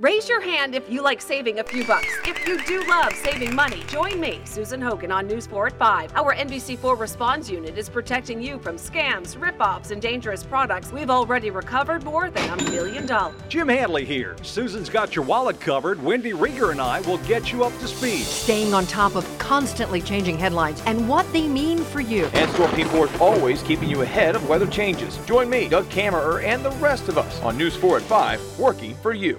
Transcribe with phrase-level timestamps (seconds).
[0.00, 2.08] Raise your hand if you like saving a few bucks.
[2.24, 6.16] If you do love saving money, join me, Susan Hogan, on News 4 at 5.
[6.16, 10.90] Our NBC4 response unit is protecting you from scams, ripoffs, and dangerous products.
[10.90, 13.38] We've already recovered more than a million dollars.
[13.50, 14.36] Jim Handly here.
[14.40, 16.02] Susan's got your wallet covered.
[16.02, 18.24] Wendy Rieger and I will get you up to speed.
[18.24, 22.24] Staying on top of constantly changing headlines and what they mean for you.
[22.32, 25.18] And Store People is always keeping you ahead of weather changes.
[25.26, 28.94] Join me, Doug Kammerer, and the rest of us on News 4 at 5, working
[28.94, 29.38] for you.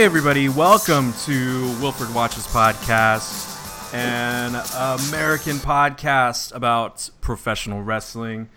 [0.00, 8.48] Hey, everybody, welcome to Wilfred Watches Podcast, an American podcast about professional wrestling.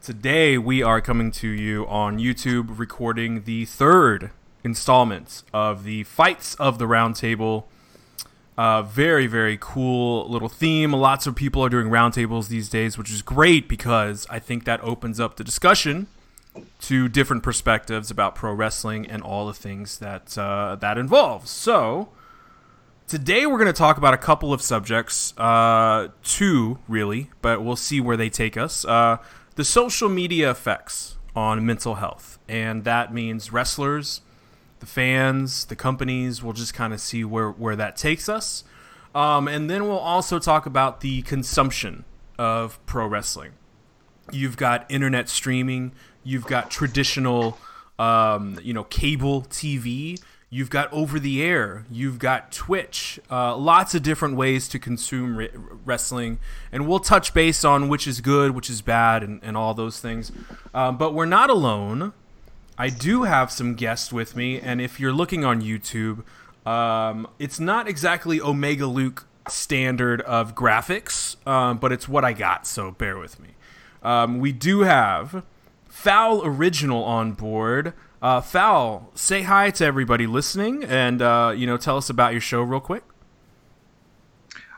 [0.00, 4.30] Today, we are coming to you on YouTube, recording the third
[4.62, 7.64] installment of the Fights of the Roundtable.
[8.56, 10.92] Uh, very, very cool little theme.
[10.92, 14.80] Lots of people are doing roundtables these days, which is great because I think that
[14.82, 16.06] opens up the discussion
[16.82, 21.50] to different perspectives about pro wrestling and all the things that uh, that involves.
[21.50, 22.08] So
[23.06, 27.76] today we're going to talk about a couple of subjects, uh, two really, but we'll
[27.76, 28.84] see where they take us.
[28.84, 29.18] Uh,
[29.56, 34.20] the social media effects on mental health, and that means wrestlers,
[34.80, 36.42] the fans, the companies.
[36.42, 38.64] We'll just kind of see where where that takes us,
[39.14, 42.04] um, and then we'll also talk about the consumption
[42.38, 43.52] of pro wrestling.
[44.32, 45.92] You've got internet streaming
[46.24, 47.58] You've got traditional,
[47.98, 50.20] um, you know, cable TV.
[50.50, 51.84] You've got over the air.
[51.90, 53.18] You've got Twitch.
[53.30, 55.50] Uh, lots of different ways to consume re-
[55.84, 56.38] wrestling.
[56.72, 60.00] And we'll touch base on which is good, which is bad, and, and all those
[60.00, 60.32] things.
[60.72, 62.12] Um, but we're not alone.
[62.78, 64.60] I do have some guests with me.
[64.60, 66.22] And if you're looking on YouTube,
[66.66, 72.66] um, it's not exactly Omega Luke standard of graphics, um, but it's what I got.
[72.66, 73.50] So bear with me.
[74.02, 75.44] Um, we do have
[75.94, 77.94] Fowl Original on board.
[78.20, 82.42] Uh, Fowl, say hi to everybody listening, and uh, you know, tell us about your
[82.42, 83.04] show real quick.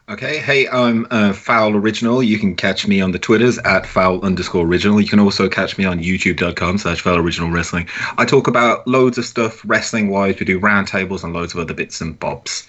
[0.09, 2.23] Okay, hey, I'm uh, Fowl Original.
[2.23, 5.01] You can catch me on the Twitters at Fowl underscore Original.
[5.01, 7.89] You can also catch me on YouTube.com slash Fowl Original Wrestling.
[8.19, 10.39] I talk about loads of stuff wrestling wise.
[10.39, 12.69] We do roundtables and loads of other bits and bobs.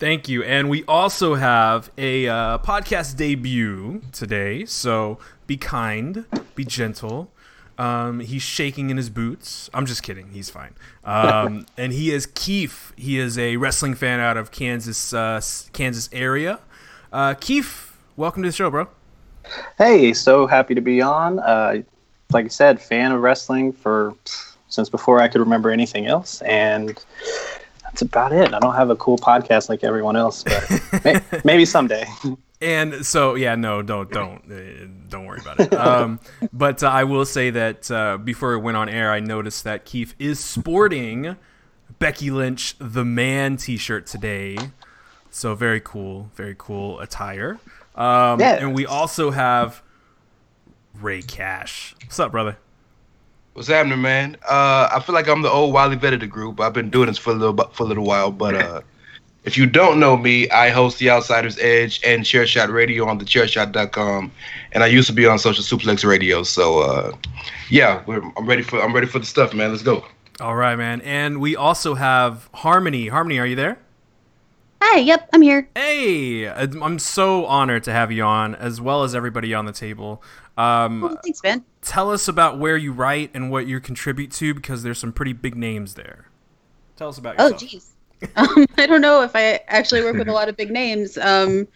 [0.00, 0.42] Thank you.
[0.42, 4.64] And we also have a uh, podcast debut today.
[4.64, 5.18] So
[5.50, 7.28] be kind, be gentle.
[7.76, 9.68] Um, he's shaking in his boots.
[9.74, 10.30] I'm just kidding.
[10.30, 10.76] He's fine.
[11.04, 12.92] Um, and he is Keith.
[12.94, 15.40] He is a wrestling fan out of Kansas, uh,
[15.72, 16.60] Kansas area.
[17.12, 18.86] Uh, Keith, welcome to the show, bro.
[19.76, 21.40] Hey, so happy to be on.
[21.40, 21.82] Uh,
[22.32, 24.14] like I said, fan of wrestling for
[24.68, 26.96] since before I could remember anything else, and
[27.82, 28.54] that's about it.
[28.54, 32.06] I don't have a cool podcast like everyone else, but may- maybe someday.
[32.60, 35.72] And so, yeah, no, don't, don't, uh, don't worry about it.
[35.72, 36.20] Um,
[36.52, 39.84] but uh, I will say that uh, before it went on air, I noticed that
[39.86, 41.36] Keith is sporting
[41.98, 44.58] Becky Lynch the Man T-shirt today.
[45.30, 47.58] So very cool, very cool attire.
[47.94, 48.56] Um, yeah.
[48.56, 49.82] And we also have
[51.00, 51.94] Ray Cash.
[52.02, 52.58] What's up, brother?
[53.54, 54.36] What's happening, man?
[54.48, 56.60] Uh, I feel like I'm the old Wally Vet of the group.
[56.60, 58.80] I've been doing this for a little for a little while, but uh,
[59.44, 63.24] if you don't know me, I host the Outsiders Edge and Chairshot Radio on the
[63.24, 64.30] Chairshot.com,
[64.72, 66.42] and I used to be on Social Suplex Radio.
[66.42, 67.16] So, uh,
[67.70, 69.70] yeah, I'm ready for I'm ready for the stuff, man.
[69.70, 70.04] Let's go.
[70.40, 71.00] All right, man.
[71.02, 73.08] And we also have Harmony.
[73.08, 73.78] Harmony, are you there?
[74.82, 74.98] Hi.
[75.00, 75.68] Yep, I'm here.
[75.74, 80.22] Hey, I'm so honored to have you on, as well as everybody on the table.
[80.56, 81.64] Um, well, thanks, Ben.
[81.82, 85.32] Tell us about where you write and what you contribute to, because there's some pretty
[85.32, 86.26] big names there.
[86.96, 87.62] Tell us about oh, yourself.
[87.62, 87.90] Oh, geez.
[88.36, 91.16] Um, I don't know if I actually work with a lot of big names.
[91.18, 91.66] Um,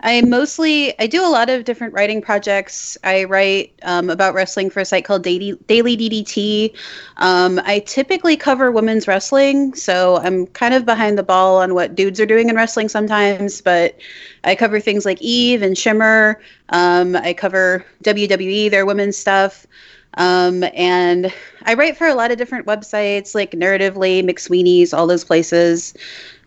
[0.00, 2.98] I mostly I do a lot of different writing projects.
[3.04, 6.74] I write um, about wrestling for a site called Daily, Daily DDT.
[7.18, 11.94] Um, I typically cover women's wrestling, so I'm kind of behind the ball on what
[11.94, 13.60] dudes are doing in wrestling sometimes.
[13.60, 13.96] But
[14.42, 16.40] I cover things like Eve and Shimmer.
[16.70, 19.66] Um, I cover WWE, their women's stuff.
[20.14, 21.32] Um, and
[21.64, 25.94] I write for a lot of different websites like Narratively, McSweeney's, all those places.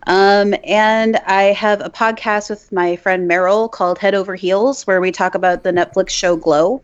[0.07, 5.01] Um, and I have a podcast with my friend Meryl called Head Over Heels, where
[5.01, 6.83] we talk about the Netflix show Glow.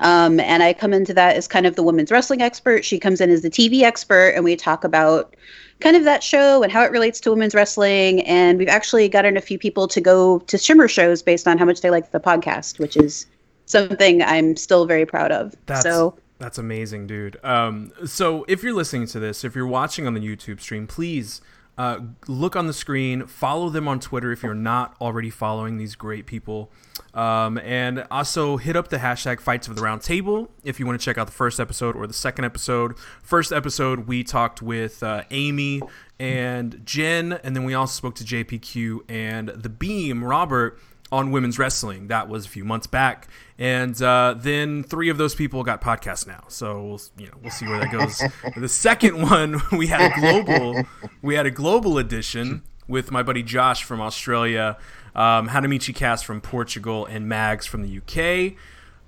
[0.00, 2.84] Um, and I come into that as kind of the women's wrestling expert.
[2.84, 5.36] She comes in as the TV expert, and we talk about
[5.80, 8.20] kind of that show and how it relates to women's wrestling.
[8.22, 11.64] And we've actually gotten a few people to go to Shimmer shows based on how
[11.64, 13.26] much they like the podcast, which is
[13.66, 15.54] something I'm still very proud of.
[15.66, 17.38] That's, so that's amazing, dude.
[17.44, 21.40] Um, so if you're listening to this, if you're watching on the YouTube stream, please
[21.78, 25.94] uh, look on the screen, follow them on Twitter if you're not already following these
[25.94, 26.70] great people.
[27.12, 30.98] Um, and also hit up the hashtag Fights of the Round Table if you want
[30.98, 32.98] to check out the first episode or the second episode.
[33.22, 35.82] First episode, we talked with uh, Amy
[36.18, 40.78] and Jen, and then we also spoke to JPQ and the Beam, Robert,
[41.12, 42.08] on women's wrestling.
[42.08, 46.26] That was a few months back, and uh, then three of those people got podcasts
[46.26, 46.44] now.
[46.48, 48.22] So we'll, you know we'll see where that goes.
[48.56, 50.82] the second one we had a global
[51.22, 54.76] we had a global edition with my buddy Josh from Australia,
[55.14, 58.56] um, Hanamichi Cast from Portugal, and Mags from the UK.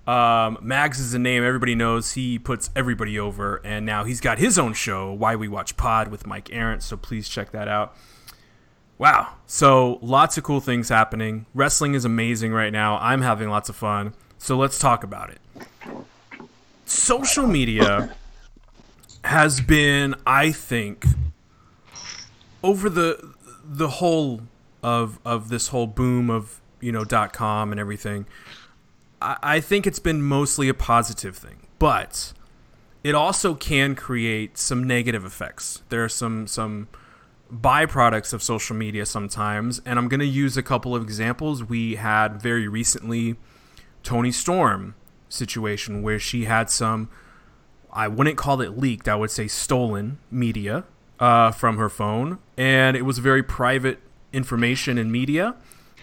[0.09, 2.13] Um, Mags is a name everybody knows.
[2.13, 6.09] He puts everybody over, and now he's got his own show, Why We Watch Pod,
[6.09, 6.83] with Mike Arendt.
[6.83, 7.95] So please check that out.
[8.99, 9.35] Wow.
[9.47, 11.47] So lots of cool things happening.
[11.55, 12.99] Wrestling is amazing right now.
[12.99, 14.13] I'm having lots of fun.
[14.39, 15.41] So let's talk about it.
[16.85, 18.15] Social media
[19.25, 21.07] has been, I think,
[22.63, 23.35] over the
[23.65, 24.43] the whole
[24.83, 28.27] of of this whole boom of you know dot com and everything.
[29.21, 32.33] I, I think it's been mostly a positive thing, but
[33.05, 35.83] it also can create some negative effects.
[35.89, 36.89] There are some some
[37.53, 41.65] byproducts of social media sometimes, and I'm going to use a couple of examples.
[41.65, 43.37] We had very recently
[44.03, 44.95] Toni Storm
[45.29, 47.11] situation where she had some
[47.93, 50.85] I wouldn't call it leaked, I would say stolen media
[51.19, 53.99] uh, from her phone, and it was very private
[54.33, 55.57] information and media,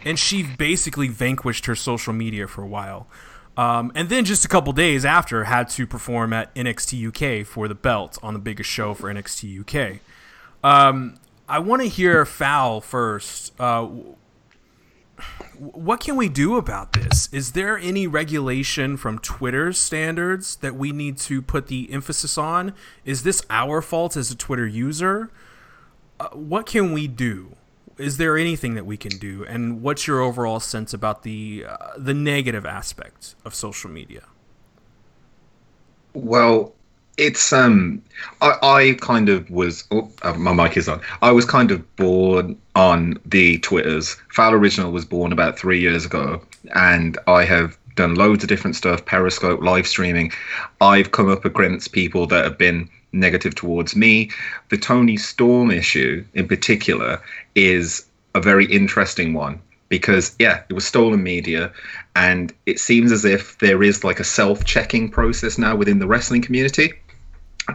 [0.03, 3.07] and she basically vanquished her social media for a while.
[3.57, 7.68] Um, and then just a couple days after, had to perform at NXT UK for
[7.68, 10.01] the belt on the biggest show for NXT UK.
[10.63, 13.53] Um, I want to hear Fowl first.
[13.59, 13.88] Uh,
[15.59, 17.30] what can we do about this?
[17.31, 22.74] Is there any regulation from Twitter's standards that we need to put the emphasis on?
[23.06, 25.31] Is this our fault as a Twitter user?
[26.19, 27.56] Uh, what can we do?
[27.97, 29.45] Is there anything that we can do?
[29.45, 34.24] And what's your overall sense about the uh, the negative aspects of social media?
[36.13, 36.75] Well,
[37.18, 38.02] it's um
[38.42, 41.02] I, I kind of was oh, uh, my mic is on.
[41.22, 44.18] I was kind of born on the twitters.
[44.32, 46.42] Fowl original was born about three years ago
[46.74, 50.32] and i have done loads of different stuff periscope live streaming.
[50.82, 54.30] I've come up against people that have been negative towards me.
[54.70, 57.22] The toni storm issue in particular
[57.56, 61.72] is a very interesting one because yeah it was stolen media
[62.16, 66.42] and it seems as if there is like a self-checking process now within the wrestling
[66.42, 66.92] community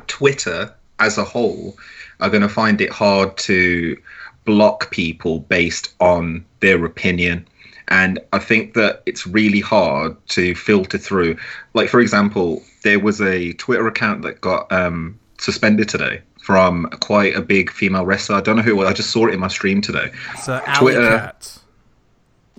[0.06, 1.76] Twitter as a whole
[2.20, 3.96] are going to find it hard to
[4.44, 7.46] block people based on their opinion.
[7.88, 11.36] And I think that it's really hard to filter through.
[11.74, 17.34] Like, for example, there was a Twitter account that got um, suspended today from quite
[17.34, 18.36] a big female wrestler.
[18.36, 18.88] I don't know who it was.
[18.88, 20.10] I just saw it in my stream today.
[20.34, 21.08] It's uh, Alley Twitter.
[21.08, 21.58] Cat.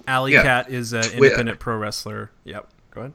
[0.07, 0.43] Alley yeah.
[0.43, 2.31] Cat is an independent pro wrestler.
[2.43, 2.67] Yep.
[2.91, 3.13] Go ahead.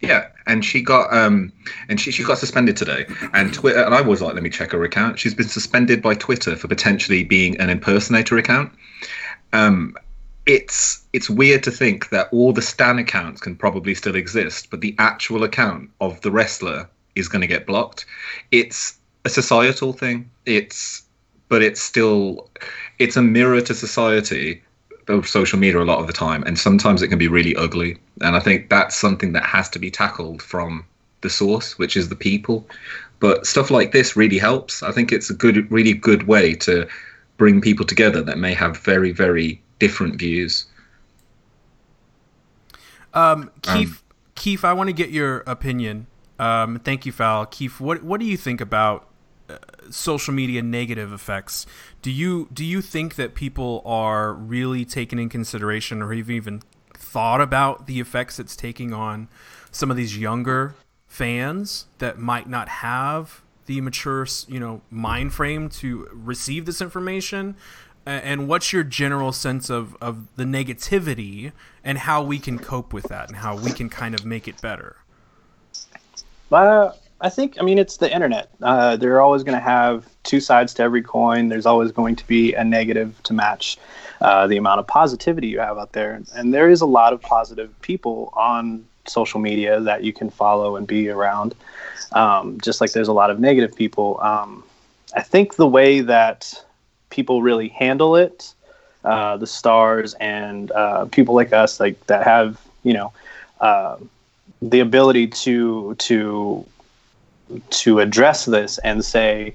[0.00, 1.52] Yeah, and she got um
[1.88, 3.06] and she, she got suspended today.
[3.32, 5.18] And Twitter and I was like, let me check her account.
[5.18, 8.72] She's been suspended by Twitter for potentially being an impersonator account.
[9.52, 9.96] Um
[10.46, 14.80] it's it's weird to think that all the Stan accounts can probably still exist, but
[14.80, 18.06] the actual account of the wrestler is going to get blocked.
[18.50, 20.30] It's a societal thing.
[20.46, 21.02] It's
[21.48, 22.48] but it's still
[22.98, 24.62] it's a mirror to society
[25.08, 27.98] of social media a lot of the time, and sometimes it can be really ugly.
[28.20, 30.84] And I think that's something that has to be tackled from
[31.20, 32.66] the source, which is the people.
[33.20, 34.82] But stuff like this really helps.
[34.82, 36.86] I think it's a good, really good way to
[37.36, 40.66] bring people together that may have very, very different views.
[43.14, 43.98] Um, Keith, um,
[44.34, 46.06] Keith, I want to get your opinion.
[46.38, 47.46] Um, thank you, Fowl.
[47.46, 49.08] Keith, what what do you think about
[49.90, 51.66] social media negative effects.
[52.00, 56.62] Do you do you think that people are really taking in consideration or have even
[56.94, 59.28] thought about the effects it's taking on
[59.70, 60.74] some of these younger
[61.06, 67.56] fans that might not have the mature, you know, mind frame to receive this information?
[68.06, 71.52] And what's your general sense of, of the negativity
[71.84, 74.62] and how we can cope with that and how we can kind of make it
[74.62, 74.96] better?
[76.50, 78.48] Uh, I think, I mean, it's the internet.
[78.62, 81.48] Uh, they're always going to have two sides to every coin.
[81.48, 83.76] There's always going to be a negative to match
[84.20, 86.22] uh, the amount of positivity you have out there.
[86.34, 90.76] And there is a lot of positive people on social media that you can follow
[90.76, 91.54] and be around.
[92.12, 94.20] Um, just like there's a lot of negative people.
[94.20, 94.64] Um,
[95.14, 96.64] I think the way that
[97.10, 98.54] people really handle it,
[99.04, 103.12] uh, the stars and uh, people like us, like that have you know
[103.60, 103.96] uh,
[104.62, 106.66] the ability to to
[107.70, 109.54] to address this and say,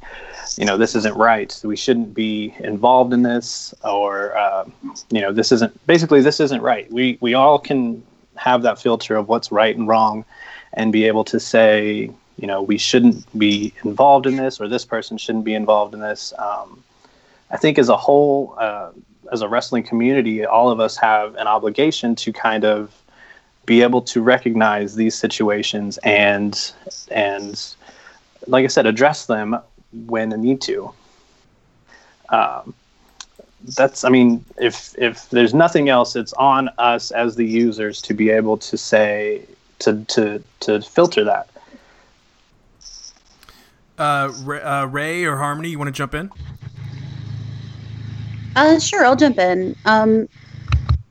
[0.58, 1.60] you know, this isn't right.
[1.64, 4.66] We shouldn't be involved in this, or uh,
[5.10, 5.86] you know, this isn't.
[5.88, 6.92] Basically, this isn't right.
[6.92, 8.04] We we all can
[8.36, 10.26] have that filter of what's right and wrong,
[10.74, 14.86] and be able to say, you know, we shouldn't be involved in this, or this
[14.86, 16.34] person shouldn't be involved in this.
[16.38, 16.84] Um,
[17.52, 18.92] I think as a whole, uh,
[19.32, 22.92] as a wrestling community, all of us have an obligation to kind of
[23.66, 26.74] be able to recognize these situations and
[27.12, 27.76] and
[28.48, 29.58] like I said, address them
[30.08, 30.92] when they need to.
[32.30, 32.74] Um,
[33.76, 38.14] that's, I mean, if if there's nothing else, it's on us as the users to
[38.14, 39.46] be able to say
[39.80, 41.50] to to to filter that.
[43.98, 46.32] Uh, Ray, uh, Ray or Harmony, you want to jump in?
[48.56, 49.76] Uh, sure, I'll jump in.
[49.86, 50.28] Um,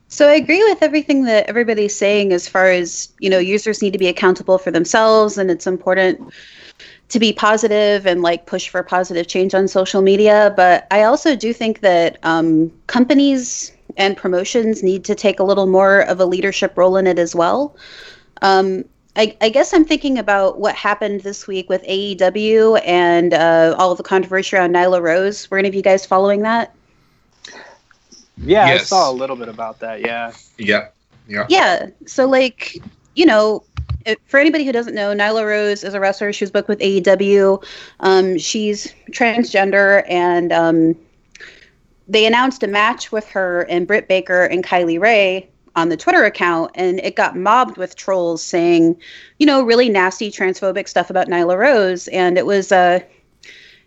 [0.09, 3.93] so I agree with everything that everybody's saying as far as, you know, users need
[3.93, 6.33] to be accountable for themselves and it's important
[7.13, 10.51] to be positive and like push for positive change on social media.
[10.57, 15.67] But I also do think that um, companies and promotions need to take a little
[15.67, 17.77] more of a leadership role in it as well.
[18.41, 23.75] Um, I, I, guess I'm thinking about what happened this week with AEW and uh,
[23.79, 25.51] all of the controversy around Nyla Rose.
[25.51, 26.75] Were any of you guys following that?
[28.39, 28.81] Yeah, yes.
[28.81, 30.01] I saw a little bit about that.
[30.01, 30.33] Yeah.
[30.57, 30.89] Yeah.
[31.29, 31.45] Yeah.
[31.51, 31.89] Yeah.
[32.07, 32.79] So, like,
[33.15, 33.65] you know,
[34.27, 36.33] for anybody who doesn't know, Nyla Rose is a wrestler.
[36.33, 37.65] She was booked with AEW.
[38.01, 40.97] Um, she's transgender, and um,
[42.09, 46.25] they announced a match with her and Britt Baker and Kylie Rae on the Twitter
[46.25, 48.97] account, and it got mobbed with trolls saying,
[49.39, 52.09] you know, really nasty transphobic stuff about Nyla Rose.
[52.09, 53.01] And it was, uh,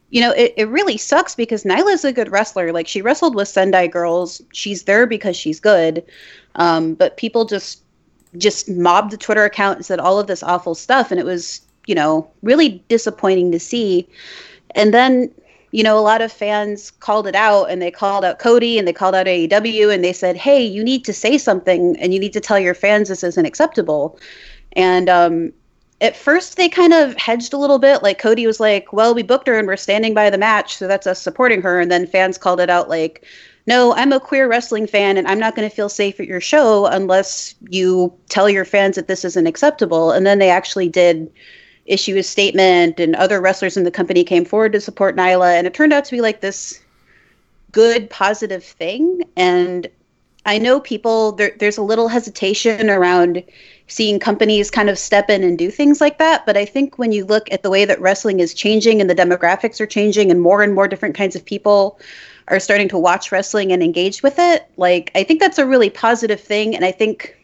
[0.09, 2.71] you know, it, it really sucks because Nyla's a good wrestler.
[2.71, 4.41] Like, she wrestled with Sendai girls.
[4.51, 6.03] She's there because she's good.
[6.55, 7.83] Um, but people just
[8.37, 11.11] just mobbed the Twitter account and said all of this awful stuff.
[11.11, 14.07] And it was, you know, really disappointing to see.
[14.71, 15.31] And then,
[15.71, 18.87] you know, a lot of fans called it out and they called out Cody and
[18.87, 22.19] they called out AEW and they said, hey, you need to say something and you
[22.19, 24.19] need to tell your fans this isn't acceptable.
[24.73, 25.53] And um,
[26.01, 28.03] at first they kind of hedged a little bit.
[28.03, 30.77] Like Cody was like, well, we booked her and we're standing by the match.
[30.77, 31.79] So that's us supporting her.
[31.79, 33.25] And then fans called it out like,
[33.67, 36.41] no, I'm a queer wrestling fan and I'm not going to feel safe at your
[36.41, 40.11] show unless you tell your fans that this isn't acceptable.
[40.11, 41.31] And then they actually did
[41.85, 45.53] issue a statement, and other wrestlers in the company came forward to support Nyla.
[45.53, 46.81] And it turned out to be like this
[47.71, 49.21] good, positive thing.
[49.35, 49.87] And
[50.45, 53.43] I know people, there, there's a little hesitation around
[53.87, 56.45] seeing companies kind of step in and do things like that.
[56.45, 59.15] But I think when you look at the way that wrestling is changing and the
[59.15, 61.99] demographics are changing, and more and more different kinds of people
[62.47, 65.89] are starting to watch wrestling and engage with it, like I think that's a really
[65.89, 66.75] positive thing.
[66.75, 67.35] And I think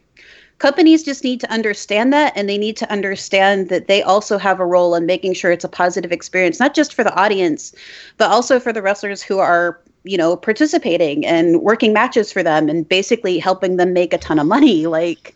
[0.59, 4.59] companies just need to understand that and they need to understand that they also have
[4.59, 7.73] a role in making sure it's a positive experience, not just for the audience,
[8.17, 12.69] but also for the wrestlers who are you know participating and working matches for them
[12.69, 14.85] and basically helping them make a ton of money.
[14.87, 15.35] Like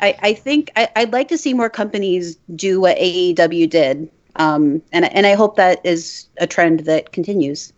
[0.00, 4.10] i, I think I, would like to see more companies do what aew did.
[4.36, 7.72] Um, and, and i hope that is a trend that continues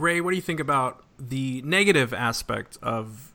[0.00, 3.32] Ray, what do you think about the negative aspect of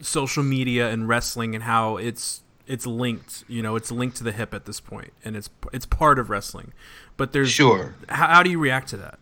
[0.00, 3.44] social media and wrestling and how it's it's linked?
[3.48, 6.30] You know, it's linked to the hip at this point, and it's it's part of
[6.30, 6.72] wrestling.
[7.16, 7.94] But there's sure.
[8.08, 9.18] How, how do you react to that?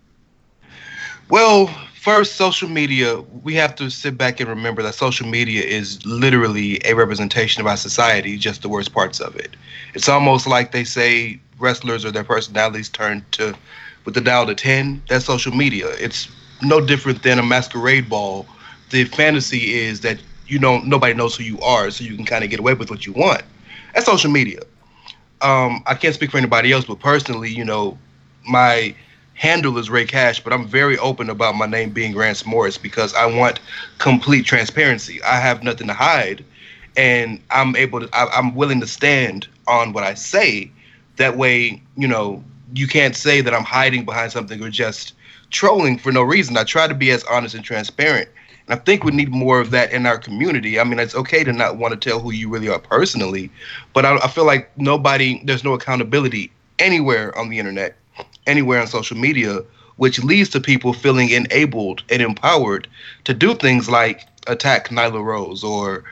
[1.31, 1.69] Well,
[2.03, 6.81] first, social media, we have to sit back and remember that social media is literally
[6.85, 9.57] a representation of our society, just the worst parts of it.
[9.95, 13.57] It's almost like they say wrestlers or their personalities turn to
[14.05, 15.03] with the dial to 10.
[15.09, 15.89] That's social media.
[15.99, 16.29] It's
[16.65, 18.47] no different than a masquerade ball.
[18.91, 22.45] The fantasy is that you don't nobody knows who you are, so you can kind
[22.45, 23.43] of get away with what you want.
[23.95, 24.61] That's social media.
[25.41, 27.99] Um, I can't speak for anybody else, but personally, you know,
[28.49, 28.95] my
[29.35, 33.15] handle is Ray Cash, but I'm very open about my name being Rance Morris because
[33.15, 33.61] I want
[33.99, 35.23] complete transparency.
[35.23, 36.45] I have nothing to hide,
[36.97, 38.09] and I'm able to.
[38.13, 40.71] I, I'm willing to stand on what I say.
[41.17, 42.43] That way, you know,
[42.75, 45.15] you can't say that I'm hiding behind something or just
[45.55, 46.57] trolling for no reason.
[46.57, 48.29] I try to be as honest and transparent.
[48.67, 50.81] And I think we need more of that in our community.
[50.81, 53.51] I mean, it's okay to not want to tell who you really are personally,
[53.93, 57.97] but I, I feel like nobody, there's no accountability anywhere on the internet,
[58.47, 59.61] anywhere on social media,
[59.97, 62.89] which leads to people feeling enabled and empowered
[63.25, 66.05] to do things like attack Nyla Rose or,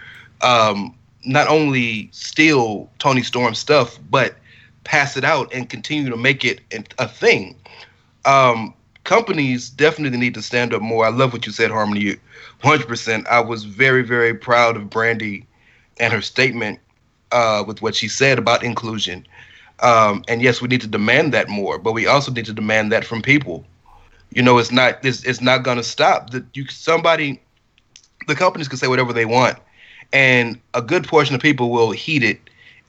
[0.43, 0.95] um,
[1.25, 4.37] not only steal Toni Storm stuff, but
[4.85, 6.61] pass it out and continue to make it
[6.99, 7.57] a thing.
[8.25, 11.05] Um, companies definitely need to stand up more.
[11.05, 12.01] I love what you said, Harmony.
[12.01, 12.21] You
[12.63, 13.27] 100%.
[13.27, 15.45] I was very, very proud of Brandi
[15.99, 16.79] and her statement
[17.33, 19.27] uh, with what she said about inclusion.
[19.81, 22.93] Um, and yes, we need to demand that more, but we also need to demand
[22.93, 23.65] that from people.
[24.31, 26.31] You know, it's not it's, it's not going to stop.
[26.31, 27.41] That you somebody,
[28.29, 29.59] the companies can say whatever they want,
[30.13, 32.41] and a good portion of people will heed it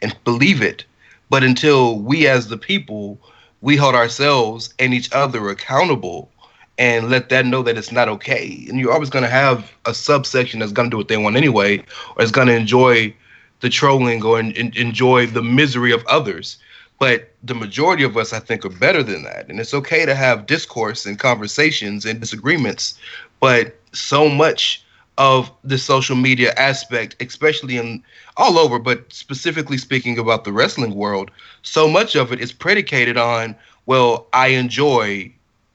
[0.01, 0.85] and believe it.
[1.29, 3.19] But until we, as the people,
[3.63, 6.29] we hold ourselves and each other accountable
[6.77, 8.65] and let that know that it's not okay.
[8.67, 11.37] And you're always going to have a subsection that's going to do what they want
[11.37, 11.81] anyway,
[12.17, 13.15] or is going to enjoy
[13.61, 16.57] the trolling or enjoy the misery of others.
[16.99, 19.47] But the majority of us, I think, are better than that.
[19.47, 22.99] And it's okay to have discourse and conversations and disagreements.
[23.39, 24.83] But so much
[25.17, 28.03] of the social media aspect, especially in
[28.37, 31.29] all over, but specifically speaking about the wrestling world,
[31.61, 33.55] so much of it is predicated on,
[33.85, 35.31] well, I enjoy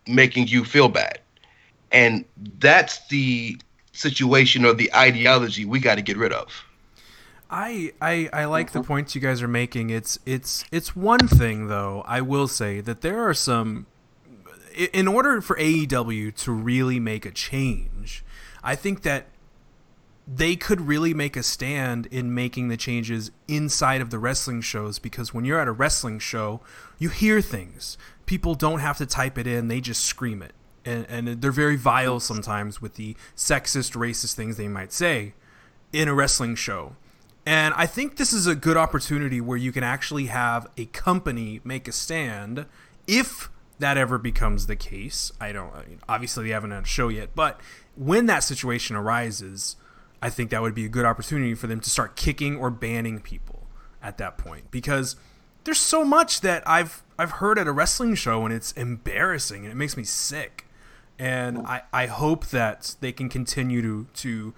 [0.06, 1.20] making you feel bad.
[1.92, 2.24] And
[2.58, 3.58] that's the
[3.92, 6.64] situation or the ideology we got to get rid of.
[7.50, 9.88] I, I I like the points you guys are making.
[9.88, 12.04] It's it's it's one thing though.
[12.06, 13.86] I will say that there are some
[14.92, 18.22] in order for AEW to really make a change,
[18.68, 19.28] I think that
[20.26, 24.98] they could really make a stand in making the changes inside of the wrestling shows
[24.98, 26.60] because when you're at a wrestling show,
[26.98, 27.96] you hear things.
[28.26, 30.52] People don't have to type it in, they just scream it.
[30.84, 35.32] And, and they're very vile sometimes with the sexist, racist things they might say
[35.90, 36.94] in a wrestling show.
[37.46, 41.62] And I think this is a good opportunity where you can actually have a company
[41.64, 42.66] make a stand
[43.06, 43.48] if
[43.78, 45.32] that ever becomes the case.
[45.40, 45.72] I don't,
[46.08, 47.60] obviously, they haven't had a show yet, but
[47.98, 49.76] when that situation arises,
[50.22, 53.20] I think that would be a good opportunity for them to start kicking or banning
[53.20, 53.66] people
[54.02, 55.16] at that point because
[55.64, 59.72] there's so much that I've I've heard at a wrestling show and it's embarrassing and
[59.72, 60.66] it makes me sick.
[61.18, 64.54] And I, I hope that they can continue to to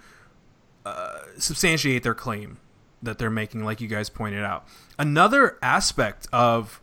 [0.85, 2.59] uh, substantiate their claim
[3.01, 4.67] that they're making, like you guys pointed out.
[4.99, 6.79] Another aspect of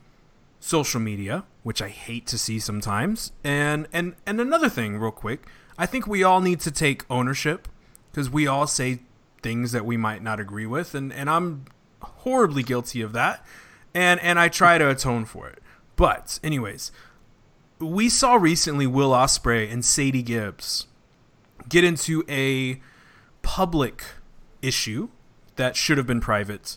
[0.59, 5.47] social media, which I hate to see sometimes, and and and another thing, real quick,
[5.79, 7.69] I think we all need to take ownership
[8.11, 9.01] because we all say
[9.43, 11.67] things that we might not agree with, and, and I'm
[12.03, 13.47] horribly guilty of that,
[13.95, 15.62] and and I try to atone for it.
[15.97, 16.93] But anyways,
[17.79, 20.87] we saw recently Will Ospreay and Sadie Gibbs
[21.69, 22.81] get into a
[23.43, 24.05] public
[24.62, 25.09] issue
[25.57, 26.77] that should have been private.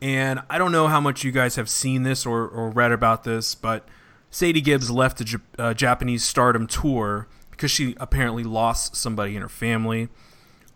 [0.00, 3.24] And I don't know how much you guys have seen this or, or read about
[3.24, 3.88] this, but
[4.30, 7.28] Sadie Gibbs left a J- uh, Japanese stardom tour
[7.62, 10.08] because she apparently lost somebody in her family.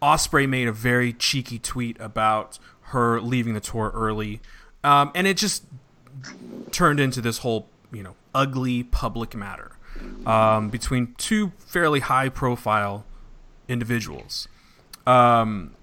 [0.01, 2.61] Ospreay made a very cheeky tweet about
[2.93, 4.41] her leaving the tour early,
[4.85, 5.65] um, and it just
[6.71, 9.73] turned into this whole you know ugly public matter
[10.27, 13.05] um, between two fairly high profile
[13.67, 14.47] individuals.
[15.09, 15.75] Um,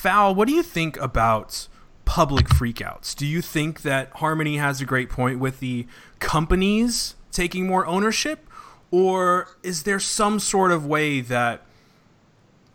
[0.00, 1.66] what do you think about
[2.04, 3.16] public freakouts?
[3.16, 5.88] Do you think that Harmony has a great point with the
[6.20, 8.48] companies taking more ownership,
[8.90, 11.62] or is there some sort of way that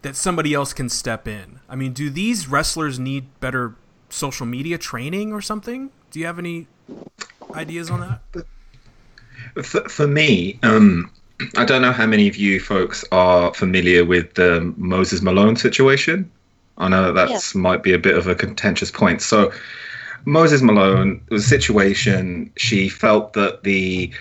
[0.02, 1.60] that somebody else can step in.
[1.68, 3.76] I mean, do these wrestlers need better
[4.10, 5.92] social media training or something?
[6.12, 6.68] Do you have any
[7.54, 8.46] ideas on that?
[9.64, 11.12] For, for me, um,
[11.58, 16.30] I don't know how many of you folks are familiar with the Moses Malone situation.
[16.78, 17.62] I know that that yeah.
[17.62, 19.22] might be a bit of a contentious point.
[19.22, 19.52] So,
[20.26, 22.52] Moses Malone was a situation.
[22.58, 24.12] She felt that the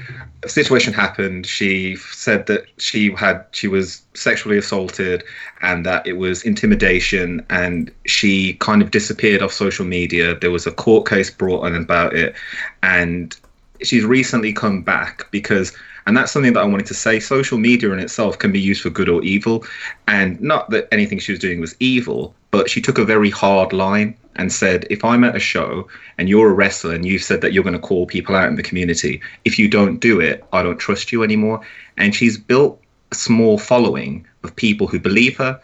[0.47, 1.47] situation happened.
[1.47, 5.25] She said that she had she was sexually assaulted
[5.61, 7.45] and that it was intimidation.
[7.51, 10.39] And she kind of disappeared off social media.
[10.39, 12.35] There was a court case brought in about it,
[12.83, 13.37] and
[13.83, 15.73] she's recently come back because
[16.09, 17.21] and that's something that I wanted to say.
[17.21, 19.63] Social media in itself can be used for good or evil.
[20.07, 23.75] And not that anything she was doing was evil, but she took a very hard
[23.75, 27.40] line and said, if I'm at a show and you're a wrestler and you've said
[27.40, 30.44] that you're going to call people out in the community, if you don't do it,
[30.53, 31.61] I don't trust you anymore.
[31.96, 35.61] And she's built a small following of people who believe her,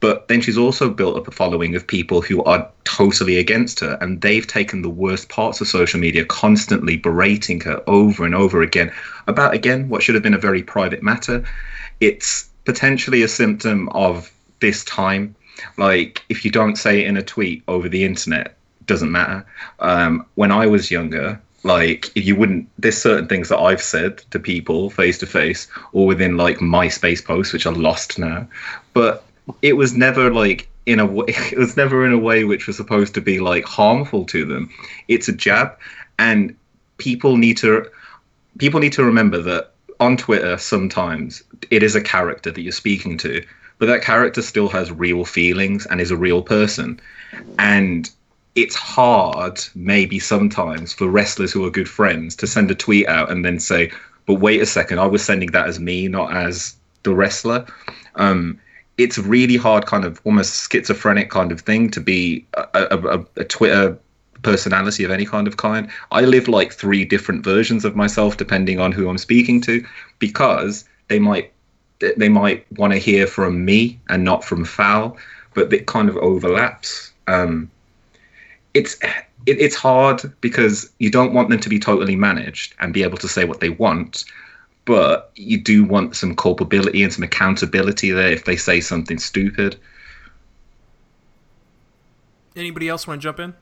[0.00, 3.98] but then she's also built up a following of people who are totally against her.
[4.00, 8.62] And they've taken the worst parts of social media, constantly berating her over and over
[8.62, 8.92] again
[9.26, 11.44] about, again, what should have been a very private matter.
[12.00, 14.30] It's potentially a symptom of
[14.60, 15.34] this time.
[15.76, 19.46] Like, if you don't say it in a tweet over the internet, doesn't matter.
[19.78, 24.38] Um, when I was younger, like you wouldn't there's certain things that i've said to
[24.38, 28.48] people face to face or within like myspace posts which are lost now
[28.94, 29.24] but
[29.60, 31.26] it was never like in a way.
[31.52, 34.70] It was never in a way which was supposed to be like harmful to them.
[35.08, 35.78] It's a jab,
[36.18, 36.56] and
[36.98, 37.86] people need to
[38.58, 43.16] people need to remember that on Twitter sometimes it is a character that you're speaking
[43.18, 43.44] to,
[43.80, 47.00] but that character still has real feelings and is a real person,
[47.58, 48.08] and
[48.54, 53.30] it's hard maybe sometimes for wrestlers who are good friends to send a tweet out
[53.32, 53.90] and then say,
[54.26, 57.66] "But wait a second, I was sending that as me, not as the wrestler."
[58.16, 58.60] Um,
[58.98, 63.44] it's really hard, kind of almost schizophrenic kind of thing to be a, a, a
[63.44, 63.98] Twitter
[64.42, 65.88] personality of any kind of kind.
[66.12, 69.84] I live like three different versions of myself depending on who I'm speaking to
[70.18, 71.52] because they might
[72.00, 75.16] they might want to hear from me and not from Fowl,
[75.54, 77.12] but it kind of overlaps.
[77.26, 77.70] Um,
[78.74, 78.96] it's
[79.46, 83.18] it, it's hard because you don't want them to be totally managed and be able
[83.18, 84.24] to say what they want,
[84.84, 89.76] but you do want some culpability and some accountability there if they say something stupid.
[92.56, 93.54] Anybody else want to jump in?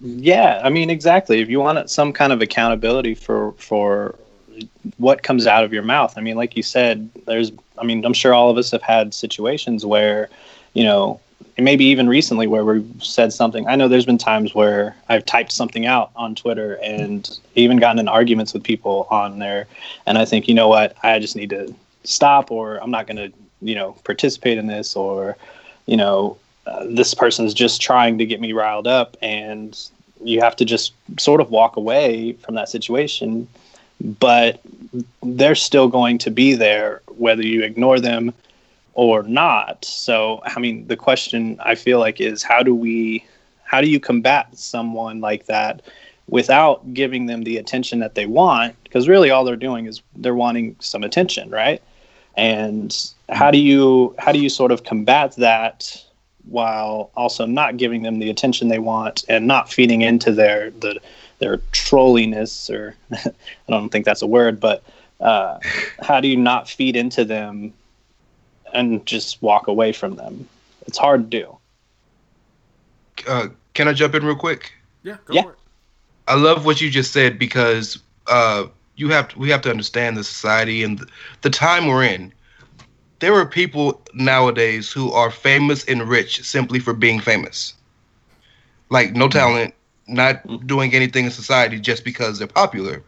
[0.00, 1.40] Yeah, I mean exactly.
[1.40, 4.18] If you want some kind of accountability for for
[4.98, 7.52] what comes out of your mouth, I mean, like you said, there's.
[7.78, 10.28] I mean, I'm sure all of us have had situations where,
[10.74, 11.18] you know,
[11.56, 13.66] maybe even recently where we've said something.
[13.66, 17.98] I know there's been times where I've typed something out on Twitter and even gotten
[17.98, 19.66] in arguments with people on there,
[20.06, 23.16] and I think, you know what, I just need to stop, or I'm not going
[23.16, 25.36] to, you know, participate in this, or,
[25.86, 29.88] you know, uh, this person's just trying to get me riled up and
[30.22, 33.48] you have to just sort of walk away from that situation
[34.00, 34.60] but
[35.22, 38.32] they're still going to be there whether you ignore them
[38.94, 39.84] or not.
[39.84, 43.24] So i mean the question i feel like is how do we
[43.64, 45.82] how do you combat someone like that
[46.28, 48.74] without giving them the attention that they want?
[48.82, 51.82] Because really all they're doing is they're wanting some attention right?
[52.36, 52.96] And
[53.28, 56.04] how do you how do you sort of combat that
[56.48, 60.98] while also not giving them the attention they want and not feeding into their the
[61.40, 63.32] their trolliness or I
[63.68, 64.82] don't think that's a word, but
[65.20, 65.58] uh,
[66.02, 67.72] how do you not feed into them
[68.72, 70.48] and just walk away from them?
[70.86, 71.56] It's hard to do.
[73.28, 74.72] Uh, can I jump in real quick?
[75.02, 75.44] Yeah, yeah.
[76.28, 77.98] I love what you just said because
[78.28, 81.06] uh, you have to, we have to understand the society and the,
[81.42, 82.32] the time we're in
[83.20, 87.74] there are people nowadays who are famous and rich simply for being famous.
[88.88, 89.74] Like no talent,
[90.10, 90.66] not mm-hmm.
[90.66, 93.02] doing anything in society just because they're popular.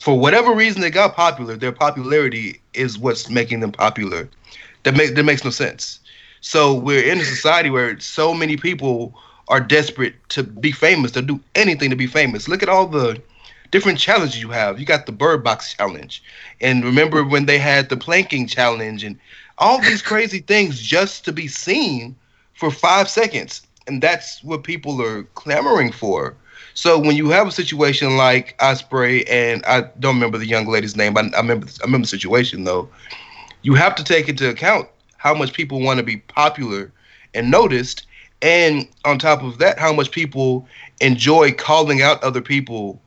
[0.00, 4.28] For whatever reason they got popular, their popularity is what's making them popular.
[4.84, 6.00] That make that makes no sense.
[6.40, 9.14] So we're in a society where so many people
[9.48, 12.48] are desperate to be famous, to do anything to be famous.
[12.48, 13.20] Look at all the
[13.70, 14.78] different challenges you have.
[14.78, 16.22] You got the bird box challenge.
[16.60, 19.18] And remember when they had the planking challenge and
[19.58, 22.14] all these crazy things just to be seen
[22.54, 23.62] for five seconds.
[23.88, 26.36] And that's what people are clamoring for.
[26.74, 30.94] So when you have a situation like Ospreay and I don't remember the young lady's
[30.94, 32.88] name, I, I remember I remember the situation though.
[33.62, 36.92] You have to take into account how much people want to be popular
[37.34, 38.06] and noticed,
[38.42, 40.68] and on top of that, how much people
[41.00, 43.00] enjoy calling out other people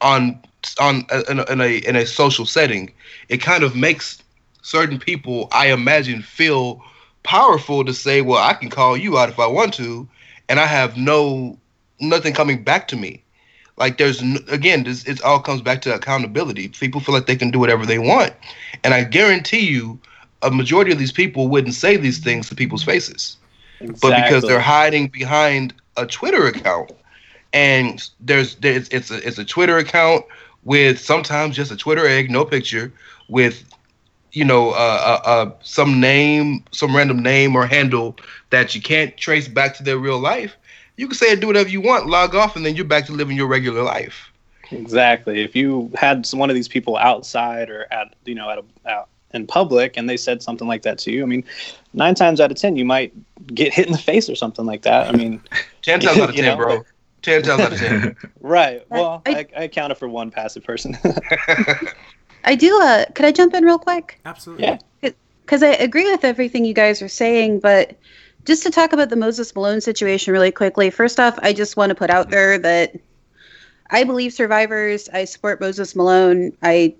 [0.00, 0.40] on
[0.80, 2.92] on in a, in a, in a social setting.
[3.28, 4.22] It kind of makes
[4.62, 6.82] certain people, I imagine, feel
[7.22, 10.08] powerful to say, well, I can call you out if I want to,
[10.48, 11.58] and I have no
[12.00, 13.22] nothing coming back to me.
[13.76, 16.68] Like there's again, this it all comes back to accountability.
[16.68, 18.34] People feel like they can do whatever they want,
[18.84, 19.98] and I guarantee you,
[20.42, 23.38] a majority of these people wouldn't say these things to people's faces,
[23.80, 24.10] exactly.
[24.10, 26.92] but because they're hiding behind a Twitter account,
[27.52, 30.26] and there's there's it's a it's a Twitter account
[30.64, 32.92] with sometimes just a Twitter egg, no picture,
[33.28, 33.64] with
[34.32, 34.72] you know, uh,
[35.24, 38.16] uh, uh, some name, some random name or handle
[38.50, 40.56] that you can't trace back to their real life,
[40.96, 43.12] you can say and do whatever you want, log off, and then you're back to
[43.12, 44.30] living your regular life.
[44.70, 45.42] Exactly.
[45.42, 49.08] If you had one of these people outside or at you know at a out
[49.34, 51.44] in public and they said something like that to you, I mean,
[51.92, 53.12] nine times out of ten you might
[53.54, 55.08] get hit in the face or something like that.
[55.08, 55.42] I mean,
[55.82, 56.84] ten times out of ten, know, bro.
[57.20, 58.16] Ten times out of ten.
[58.40, 58.84] right.
[58.88, 60.96] Well, I, I, I accounted for one passive person.
[62.44, 62.80] I do.
[62.80, 64.20] Uh, could I jump in real quick?
[64.24, 64.64] Absolutely.
[64.64, 64.78] Yeah.
[65.44, 67.96] Because I agree with everything you guys are saying, but
[68.44, 70.90] just to talk about the Moses Malone situation really quickly.
[70.90, 72.94] First off, I just want to put out there that
[73.90, 75.08] I believe survivors.
[75.12, 76.52] I support Moses Malone.
[76.62, 76.94] I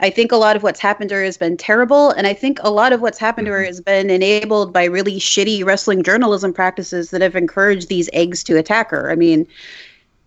[0.00, 2.58] I think a lot of what's happened to her has been terrible, and I think
[2.62, 6.52] a lot of what's happened to her has been enabled by really shitty wrestling journalism
[6.52, 9.10] practices that have encouraged these eggs to attack her.
[9.10, 9.46] I mean,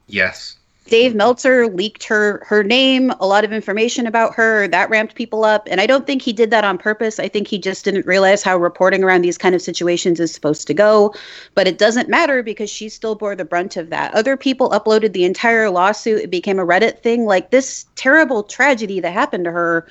[0.08, 0.57] yes,
[0.90, 4.68] Dave Meltzer leaked her her name, a lot of information about her.
[4.68, 7.20] That ramped people up, and I don't think he did that on purpose.
[7.20, 10.68] I think he just didn't realize how reporting around these kind of situations is supposed
[10.68, 11.14] to go.
[11.56, 14.14] But it doesn't matter because she still bore the brunt of that.
[14.14, 16.22] Other people uploaded the entire lawsuit.
[16.22, 17.26] It became a Reddit thing.
[17.26, 19.88] Like this terrible tragedy that happened to her,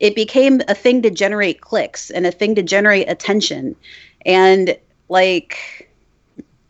[0.00, 3.76] it became a thing to generate clicks and a thing to generate attention.
[4.26, 4.76] And
[5.08, 5.89] like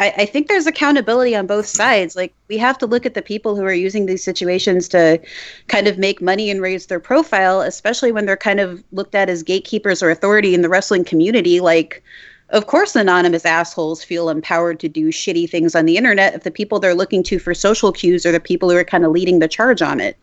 [0.01, 2.17] I, I think there's accountability on both sides.
[2.17, 5.21] Like we have to look at the people who are using these situations to
[5.69, 9.29] kind of make money and raise their profile, especially when they're kind of looked at
[9.29, 11.61] as gatekeepers or authority in the wrestling community.
[11.61, 12.03] Like,
[12.49, 16.51] of course, anonymous assholes feel empowered to do shitty things on the internet if the
[16.51, 19.39] people they're looking to for social cues are the people who are kind of leading
[19.39, 20.17] the charge on it.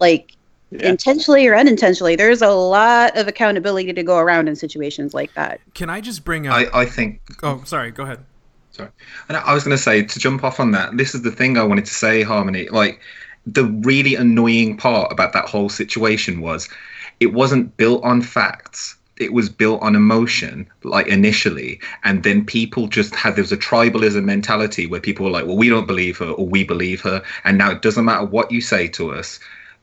[0.00, 0.32] Like,
[0.72, 0.88] yeah.
[0.88, 5.60] intentionally or unintentionally, there's a lot of accountability to go around in situations like that.
[5.74, 6.54] Can I just bring up?
[6.54, 7.20] I, I think.
[7.44, 7.92] Oh, sorry.
[7.92, 8.24] Go ahead.
[8.74, 8.90] Sorry.
[9.28, 10.96] And I was going to say to jump off on that.
[10.96, 12.68] This is the thing I wanted to say, Harmony.
[12.68, 13.00] Like
[13.46, 16.68] the really annoying part about that whole situation was
[17.20, 18.96] it wasn't built on facts.
[19.16, 23.56] It was built on emotion, like initially, and then people just had there was a
[23.56, 27.22] tribalism mentality where people were like, "Well, we don't believe her, or we believe her,"
[27.44, 29.38] and now it doesn't matter what you say to us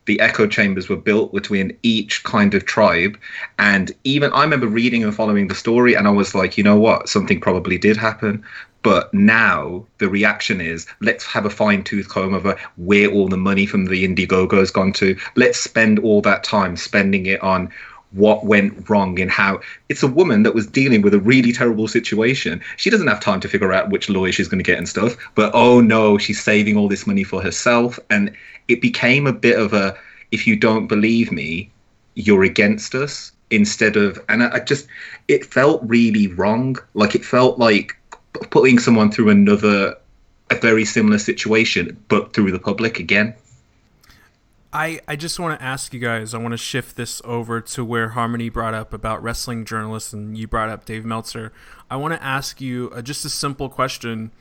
[0.05, 3.17] the echo chambers were built between each kind of tribe.
[3.59, 6.79] And even I remember reading and following the story, and I was like, you know
[6.79, 7.07] what?
[7.07, 8.43] Something probably did happen.
[8.83, 13.37] But now the reaction is let's have a fine tooth comb over where all the
[13.37, 15.15] money from the Indiegogo has gone to.
[15.35, 17.69] Let's spend all that time spending it on
[18.11, 21.87] what went wrong and how it's a woman that was dealing with a really terrible
[21.87, 22.61] situation.
[22.77, 25.15] She doesn't have time to figure out which lawyer she's going to get and stuff.
[25.35, 27.99] But oh no, she's saving all this money for herself.
[28.09, 28.35] And
[28.67, 29.95] it became a bit of a
[30.31, 31.69] if you don't believe me,
[32.15, 34.87] you're against us instead of and I, I just
[35.27, 36.77] it felt really wrong.
[36.93, 37.97] Like it felt like
[38.49, 39.95] putting someone through another
[40.51, 43.33] a very similar situation, but through the public again.
[44.73, 47.83] I, I just want to ask you guys, I want to shift this over to
[47.83, 51.51] where Harmony brought up about wrestling journalists and you brought up Dave Meltzer.
[51.89, 54.31] I want to ask you uh, just a simple question.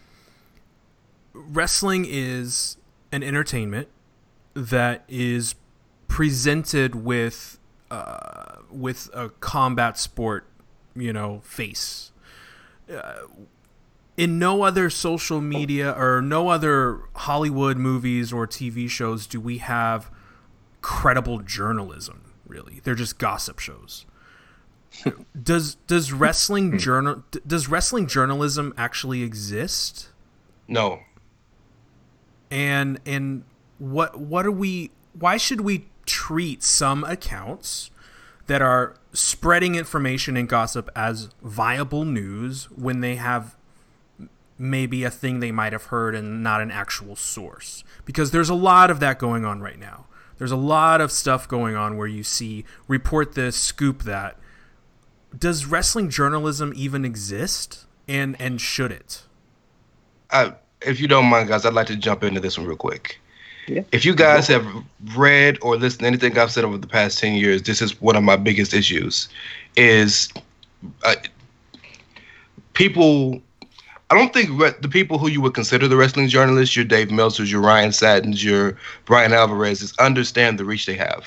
[1.32, 2.76] Wrestling is
[3.10, 3.88] an entertainment
[4.54, 5.56] that is
[6.06, 7.58] presented with
[7.90, 10.46] uh, with a combat sport,
[10.94, 12.12] you know, face.
[12.92, 13.22] Uh,
[14.20, 19.56] in no other social media or no other Hollywood movies or TV shows do we
[19.56, 20.10] have
[20.82, 22.34] credible journalism.
[22.46, 24.04] Really, they're just gossip shows.
[25.42, 26.18] does does hmm.
[26.18, 26.76] wrestling hmm.
[26.76, 30.10] journal does wrestling journalism actually exist?
[30.68, 31.00] No.
[32.50, 33.44] And and
[33.78, 34.90] what what are we?
[35.18, 37.90] Why should we treat some accounts
[38.48, 43.56] that are spreading information and gossip as viable news when they have
[44.60, 47.82] maybe a thing they might have heard and not an actual source.
[48.04, 50.06] Because there's a lot of that going on right now.
[50.36, 54.38] There's a lot of stuff going on where you see report this, scoop that.
[55.36, 57.86] Does wrestling journalism even exist?
[58.08, 59.22] And and should it?
[60.30, 63.20] Uh, if you don't mind, guys, I'd like to jump into this one real quick.
[63.68, 63.82] Yeah.
[63.92, 64.66] If you guys have
[65.16, 68.16] read or listened to anything I've said over the past ten years, this is one
[68.16, 69.28] of my biggest issues.
[69.76, 70.28] Is
[71.04, 71.14] uh,
[72.72, 73.40] people
[74.10, 77.08] I don't think re- the people who you would consider the wrestling journalists, your Dave
[77.08, 81.24] Meltzers, your Ryan Satin's, your Bryan Alvarez's, understand the reach they have.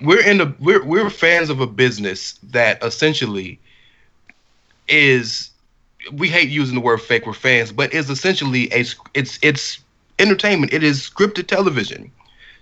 [0.00, 3.60] We're in a we're we're fans of a business that essentially
[4.88, 5.50] is
[6.12, 7.26] we hate using the word fake.
[7.26, 9.78] We're fans, but is essentially a it's it's
[10.18, 10.72] entertainment.
[10.72, 12.10] It is scripted television.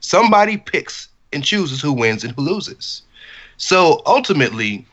[0.01, 3.03] Somebody picks and chooses who wins and who loses.
[3.57, 4.85] So ultimately,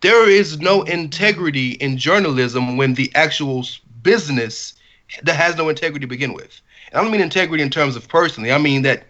[0.00, 3.64] there is no integrity in journalism when the actual
[4.02, 4.74] business
[5.22, 6.60] that has no integrity to begin with.
[6.90, 8.52] And I don't mean integrity in terms of personally.
[8.52, 9.04] I mean that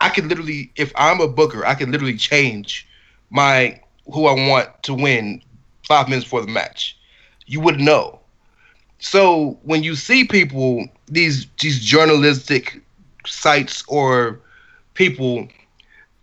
[0.00, 2.86] I could literally, if I'm a booker, I could literally change
[3.30, 3.80] my
[4.12, 5.42] who I want to win
[5.86, 6.96] five minutes before the match.
[7.46, 8.20] You wouldn't know.
[8.98, 12.82] So when you see people, these these journalistic
[13.26, 14.40] sites or
[14.94, 15.48] people,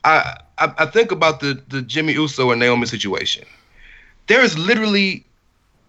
[0.03, 3.45] I I, I think about the the Jimmy Uso and Naomi situation.
[4.27, 5.25] There is literally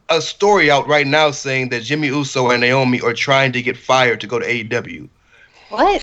[0.09, 3.77] a story out right now saying that Jimmy Uso and Naomi are trying to get
[3.77, 5.09] fired to go to AEW.
[5.69, 6.03] What?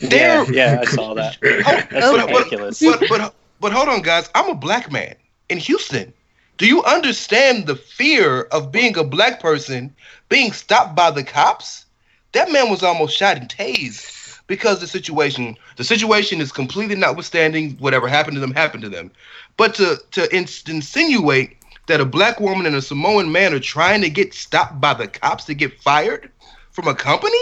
[0.00, 1.38] Yeah, yeah, I saw that.
[1.42, 2.80] That's but, ridiculous.
[2.80, 4.28] But, but, but, but hold on, guys.
[4.34, 5.14] I'm a black man
[5.48, 6.12] in Houston.
[6.58, 9.94] Do you understand the fear of being a black person
[10.28, 11.86] being stopped by the cops?
[12.32, 14.17] That man was almost shot and tased
[14.48, 19.10] because the situation the situation is completely notwithstanding whatever happened to them happened to them
[19.56, 21.56] but to to ins- insinuate
[21.86, 25.08] that a black woman and a samoan man are trying to get stopped by the
[25.08, 26.30] cops to get fired
[26.72, 27.38] from a company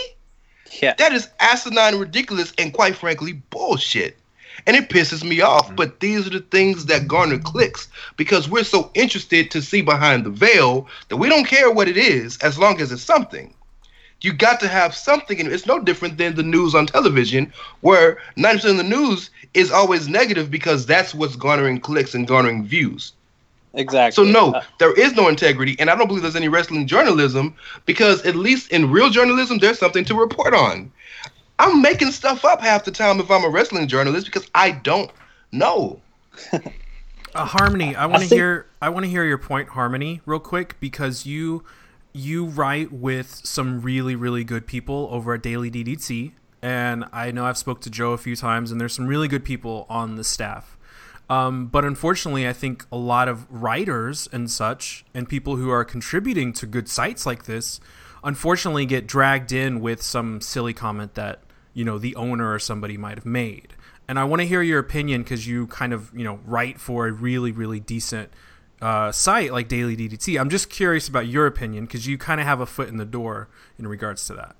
[0.83, 0.95] Yeah.
[0.99, 4.19] That is asinine, ridiculous, and quite frankly, bullshit.
[4.67, 5.67] And it pisses me off.
[5.67, 5.77] Mm-hmm.
[5.77, 10.25] But these are the things that garner clicks because we're so interested to see behind
[10.25, 13.55] the veil that we don't care what it is as long as it's something.
[14.27, 18.19] You got to have something, and it's no different than the news on television, where
[18.37, 23.13] 90% of the news is always negative because that's what's garnering clicks and garnering views.
[23.75, 24.25] Exactly.
[24.25, 27.55] So no, Uh, there is no integrity, and I don't believe there's any wrestling journalism
[27.85, 30.91] because at least in real journalism, there's something to report on.
[31.61, 35.13] I'm making stuff up half the time if I'm a wrestling journalist because I don't
[35.53, 36.01] know.
[37.35, 40.77] Uh, Harmony, I want to hear I want to hear your point, Harmony, real quick
[40.81, 41.65] because you
[42.17, 47.45] you write with some really really good people over at Daily DDT, and I know
[47.45, 50.25] I've spoke to Joe a few times, and there's some really good people on the
[50.25, 50.77] staff.
[51.29, 55.85] Um, but unfortunately, I think a lot of writers and such, and people who are
[55.85, 57.81] contributing to good sites like this,
[58.23, 61.43] unfortunately get dragged in with some silly comment that
[61.75, 63.75] you know the owner or somebody might have made.
[64.09, 67.07] And I want to hear your opinion because you kind of you know write for
[67.09, 68.31] a really really decent
[68.81, 70.39] uh, site like Daily DDT.
[70.41, 73.05] I'm just curious about your opinion because you kind of have a foot in the
[73.05, 74.57] door in regards to that.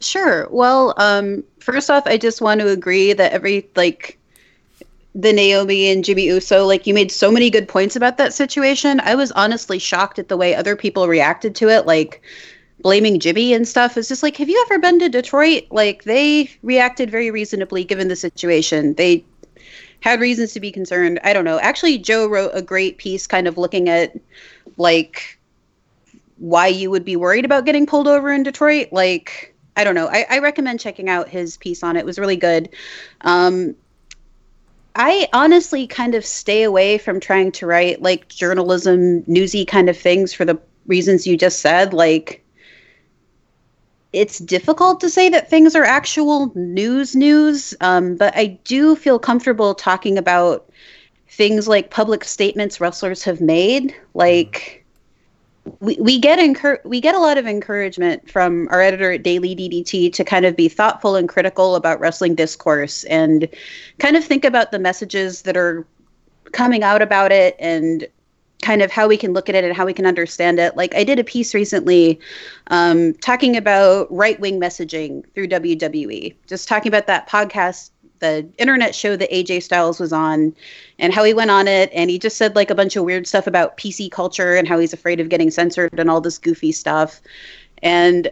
[0.00, 0.46] Sure.
[0.50, 4.18] Well, um, first off, I just want to agree that every like
[5.14, 9.00] the Naomi and Jimmy Uso, like you made so many good points about that situation.
[9.00, 12.22] I was honestly shocked at the way other people reacted to it, like
[12.80, 13.96] blaming Jimmy and stuff.
[13.96, 15.64] It's just like, have you ever been to Detroit?
[15.70, 18.94] Like they reacted very reasonably given the situation.
[18.94, 19.24] They
[20.00, 21.20] had reasons to be concerned.
[21.24, 21.58] I don't know.
[21.58, 24.16] Actually, Joe wrote a great piece kind of looking at
[24.76, 25.38] like
[26.38, 28.88] why you would be worried about getting pulled over in Detroit.
[28.92, 30.08] Like, I don't know.
[30.08, 32.00] I, I recommend checking out his piece on it.
[32.00, 32.68] It was really good.
[33.22, 33.74] Um,
[34.94, 39.96] I honestly kind of stay away from trying to write like journalism, newsy kind of
[39.96, 41.92] things for the reasons you just said.
[41.92, 42.44] Like,
[44.12, 49.18] it's difficult to say that things are actual news news, um, but I do feel
[49.18, 50.70] comfortable talking about
[51.28, 53.94] things like public statements wrestlers have made.
[54.14, 54.84] Like,
[55.80, 59.54] we, we get encour- we get a lot of encouragement from our editor at Daily
[59.54, 63.46] DDT to kind of be thoughtful and critical about wrestling discourse and
[63.98, 65.86] kind of think about the messages that are
[66.52, 68.06] coming out about it and
[68.62, 70.76] kind of how we can look at it and how we can understand it.
[70.76, 72.18] Like I did a piece recently
[72.68, 78.94] um, talking about right wing messaging through WWE, just talking about that podcast, the internet
[78.94, 80.54] show that AJ Styles was on,
[80.98, 81.90] and how he went on it.
[81.94, 84.78] And he just said like a bunch of weird stuff about PC culture and how
[84.78, 87.20] he's afraid of getting censored and all this goofy stuff.
[87.80, 88.28] And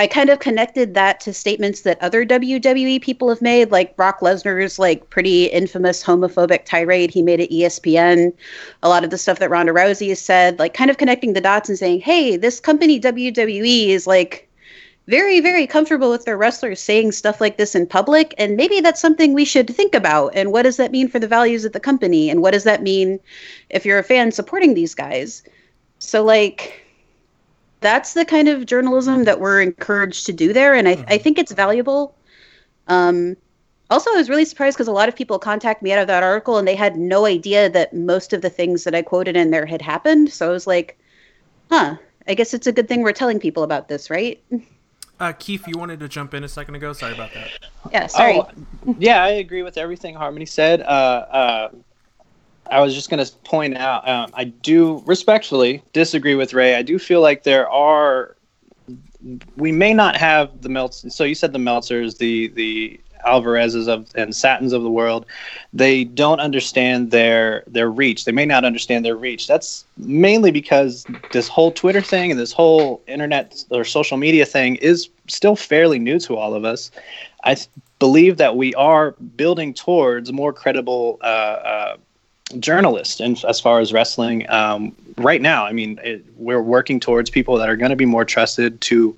[0.00, 4.20] I kind of connected that to statements that other WWE people have made, like Brock
[4.20, 8.32] Lesnar's like pretty infamous homophobic tirade he made at ESPN,
[8.82, 11.40] a lot of the stuff that Ronda Rousey has said, like kind of connecting the
[11.42, 14.48] dots and saying, hey, this company WWE is like
[15.06, 19.02] very, very comfortable with their wrestlers saying stuff like this in public, and maybe that's
[19.02, 20.34] something we should think about.
[20.34, 22.30] And what does that mean for the values of the company?
[22.30, 23.20] And what does that mean
[23.68, 25.42] if you're a fan supporting these guys?
[25.98, 26.79] So like
[27.80, 31.38] that's the kind of journalism that we're encouraged to do there and i, I think
[31.38, 32.14] it's valuable
[32.88, 33.36] um,
[33.90, 36.22] also i was really surprised because a lot of people contact me out of that
[36.22, 39.50] article and they had no idea that most of the things that i quoted in
[39.50, 40.98] there had happened so i was like
[41.70, 41.96] huh
[42.28, 44.42] i guess it's a good thing we're telling people about this right
[45.20, 46.94] Uh, Keif, you wanted to jump in a second ago.
[46.94, 47.50] Sorry about that.
[47.92, 48.48] yeah sorry Oh,
[48.98, 50.80] yeah, I agree with everything Harmony said.
[50.80, 51.68] Uh, uh,
[52.70, 56.76] I was just going to point out, um, I do respectfully disagree with Rey.
[56.76, 58.36] I do feel like there are,
[59.56, 61.04] we may not have the melts.
[61.14, 65.26] So you said the Meltzers, the the Alvarez's of and Satins of the world,
[65.72, 68.24] they don't understand their their reach.
[68.24, 69.46] They may not understand their reach.
[69.46, 74.76] That's mainly because this whole Twitter thing and this whole internet or social media thing
[74.76, 76.90] is still fairly new to all of us.
[77.44, 81.96] I th- believe that we are building towards more credible uh, uh,
[82.58, 87.30] journalists and as far as wrestling um, right now i mean it, we're working towards
[87.30, 89.16] people that are going to be more trusted to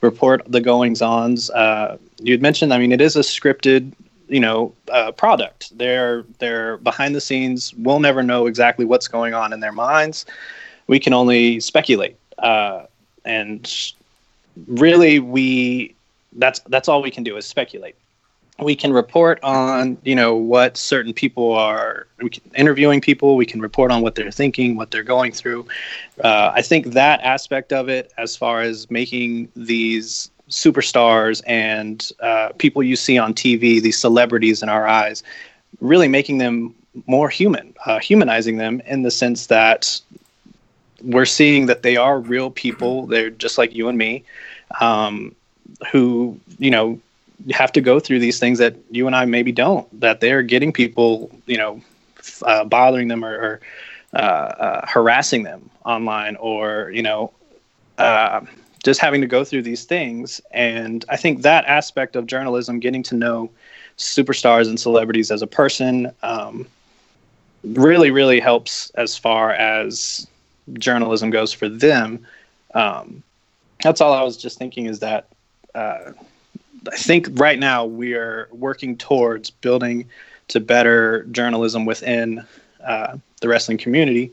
[0.00, 3.92] report the goings ons uh, you'd mentioned i mean it is a scripted
[4.28, 5.76] you know uh, product.
[5.76, 7.74] They're they're behind the scenes.
[7.74, 10.26] We'll never know exactly what's going on in their minds.
[10.86, 12.16] We can only speculate.
[12.38, 12.86] Uh,
[13.24, 13.92] and
[14.66, 15.94] really we
[16.32, 17.96] that's that's all we can do is speculate
[18.60, 23.46] we can report on you know what certain people are we can, interviewing people we
[23.46, 25.66] can report on what they're thinking what they're going through.
[26.22, 32.50] Uh, i think that aspect of it as far as making these superstars and uh,
[32.58, 35.22] people you see on tv these celebrities in our eyes
[35.80, 36.74] really making them
[37.06, 40.00] more human uh, humanizing them in the sense that
[41.04, 43.06] we're seeing that they are real people.
[43.06, 44.24] They're just like you and me
[44.80, 45.34] um,
[45.92, 47.00] who you know
[47.50, 49.88] have to go through these things that you and I maybe don't.
[50.00, 51.80] That they're getting people, you know,
[52.42, 53.60] uh, bothering them or, or
[54.14, 57.32] uh, uh, harassing them online, or you know,
[57.98, 58.40] uh,
[58.84, 60.40] just having to go through these things.
[60.52, 63.50] And I think that aspect of journalism, getting to know
[63.98, 66.66] superstars and celebrities as a person, um,
[67.62, 70.26] really, really helps as far as
[70.74, 72.24] journalism goes for them.
[72.74, 73.22] Um,
[73.82, 75.28] that's all I was just thinking is that
[75.74, 76.12] uh,
[76.92, 80.06] I think right now we are working towards building
[80.48, 82.44] to better journalism within
[82.84, 84.32] uh, the wrestling community.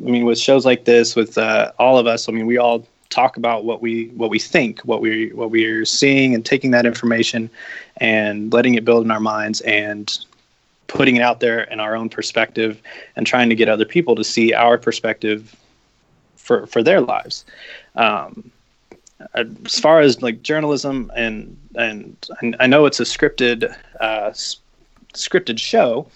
[0.00, 2.86] I mean, with shows like this, with uh, all of us, I mean, we all
[3.10, 6.86] talk about what we what we think, what we what we're seeing, and taking that
[6.86, 7.50] information
[7.98, 10.18] and letting it build in our minds and
[10.86, 12.80] putting it out there in our own perspective
[13.16, 15.54] and trying to get other people to see our perspective
[16.36, 17.44] for for their lives.
[17.96, 18.50] Um,
[19.34, 22.16] as far as like journalism and and
[22.58, 24.30] I know it's a scripted uh,
[25.14, 26.06] scripted show.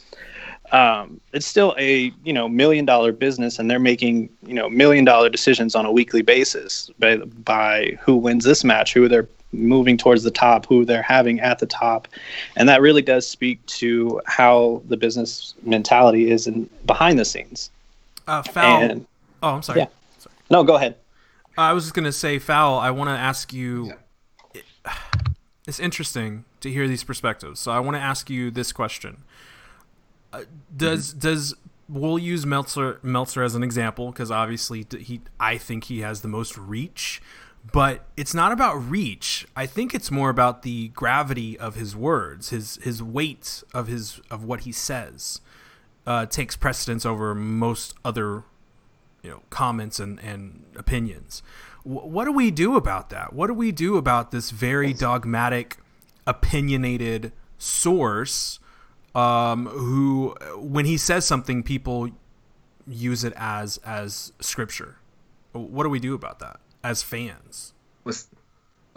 [0.73, 5.05] Um, it's still a you know million dollar business, and they're making you know million
[5.05, 9.97] dollar decisions on a weekly basis by, by who wins this match, who they're moving
[9.97, 12.09] towards the top, who they're having at the top,
[12.57, 17.71] and that really does speak to how the business mentality is in behind the scenes.
[18.27, 18.83] Uh, Fowl.
[18.83, 19.07] And,
[19.43, 19.81] oh, I'm sorry.
[19.81, 19.87] Yeah.
[20.19, 20.35] Sorry.
[20.51, 20.97] No, go ahead.
[21.57, 22.79] I was just gonna say, Fowl.
[22.79, 23.95] I want to ask you.
[25.67, 27.59] It's interesting to hear these perspectives.
[27.59, 29.25] So I want to ask you this question:
[30.31, 30.43] uh,
[30.77, 31.21] Does mm-hmm.
[31.21, 31.55] does
[31.89, 36.29] we'll use Meltzer Meltzer as an example because obviously he I think he has the
[36.29, 37.23] most reach,
[37.73, 39.47] but it's not about reach.
[39.57, 44.21] I think it's more about the gravity of his words, his his weight of his
[44.31, 45.41] of what he says
[46.07, 48.45] uh, takes precedence over most other
[49.25, 51.43] you know comments and, and opinions.
[51.85, 53.33] W- what do we do about that?
[53.33, 55.79] What do we do about this very dogmatic,
[56.27, 58.61] opinionated source
[59.15, 62.11] um, who, when he says something, people
[62.87, 64.99] use it as as scripture?
[65.53, 67.73] What do we do about that as fans?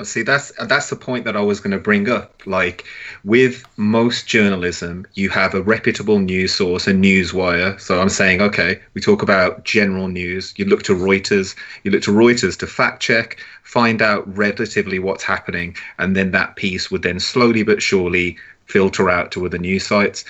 [0.04, 2.42] See, that's that's the point that I was going to bring up.
[2.46, 2.86] Like
[3.24, 7.78] with most journalism, you have a reputable news source, a news wire.
[7.80, 10.54] So I'm saying, okay, we talk about general news.
[10.56, 11.56] You look to Reuters.
[11.84, 16.56] You look to Reuters to fact check, find out relatively what's happening, and then that
[16.56, 20.26] piece would then slowly but surely filter out to other news sites.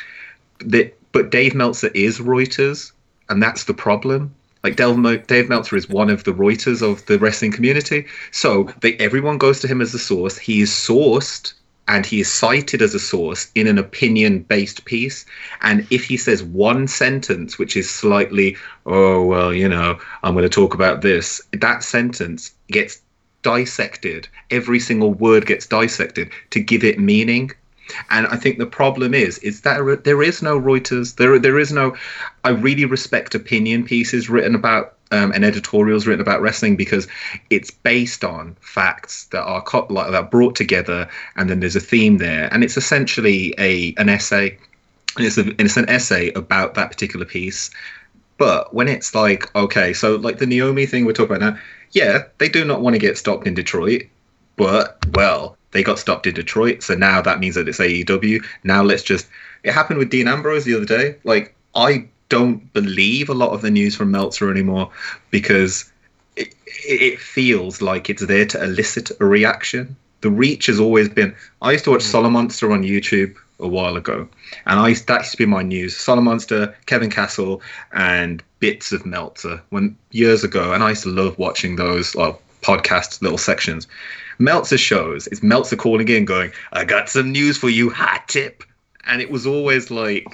[1.12, 2.92] but Dave Meltzer is Reuters,
[3.28, 4.34] and that's the problem
[4.64, 8.06] like Dave Meltzer is one of the Reuters of the wrestling community.
[8.32, 10.38] So they, everyone goes to him as a source.
[10.38, 11.54] He is sourced
[11.88, 15.26] and he is cited as a source in an opinion based piece.
[15.62, 20.44] And if he says one sentence, which is slightly, oh, well, you know, I'm going
[20.44, 23.02] to talk about this, that sentence gets
[23.44, 24.28] dissected.
[24.52, 27.52] Every single word gets dissected to give it meaning.
[28.10, 31.16] And I think the problem is, is that there is no Reuters.
[31.16, 31.96] There, there is no.
[32.44, 37.08] I really respect opinion pieces written about um, and editorials written about wrestling because
[37.50, 41.82] it's based on facts that are co- like that brought together, and then there's a
[41.82, 44.58] theme there, and it's essentially a an essay.
[45.20, 47.72] It's, a, it's an essay about that particular piece.
[48.38, 51.60] But when it's like, okay, so like the Naomi thing we're talking about now,
[51.92, 54.04] yeah, they do not want to get stopped in Detroit,
[54.58, 58.44] but well, they got stopped in Detroit, so now that means that it's AEW.
[58.64, 59.28] Now let's just.
[59.64, 61.16] It happened with Dean Ambrose the other day.
[61.24, 64.90] Like I don't believe a lot of the news from Meltzer anymore
[65.30, 65.92] because
[66.36, 66.52] it,
[66.84, 69.96] it feels like it's there to elicit a reaction.
[70.22, 71.36] The reach has always been.
[71.62, 72.32] I used to watch mm.
[72.32, 74.28] Monster on YouTube a while ago,
[74.66, 76.08] and I that used to be my news.
[76.08, 77.62] Monster, Kevin Castle,
[77.94, 82.42] and bits of Meltzer when years ago, and I used to love watching those well,
[82.64, 83.88] podcast little sections.
[84.40, 85.28] Meltzer shows.
[85.28, 88.64] It's Meltzer calling in, going, "I got some news for you, hot tip."
[89.10, 90.28] And it was always like,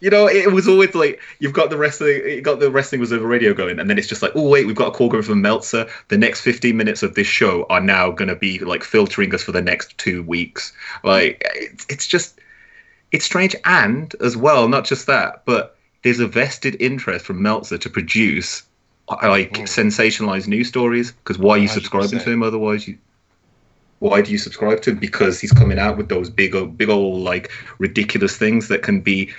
[0.00, 3.12] you know, it was always like you've got the wrestling, you got the wrestling was
[3.12, 5.22] over radio going, and then it's just like, oh wait, we've got a call going
[5.22, 5.86] from Meltzer.
[6.08, 9.42] The next 15 minutes of this show are now going to be like filtering us
[9.42, 10.72] for the next two weeks.
[11.04, 12.40] Like it's, it's just,
[13.12, 17.78] it's strange, and as well, not just that, but there's a vested interest from Meltzer
[17.78, 18.62] to produce
[19.08, 19.62] uh, like oh.
[19.62, 21.72] sensationalized news stories because why are you 100%.
[21.72, 22.98] subscribing to him otherwise you
[24.02, 24.98] why do you subscribe to him?
[24.98, 29.00] Because he's coming out with those big, uh, big old like ridiculous things that can
[29.00, 29.32] be,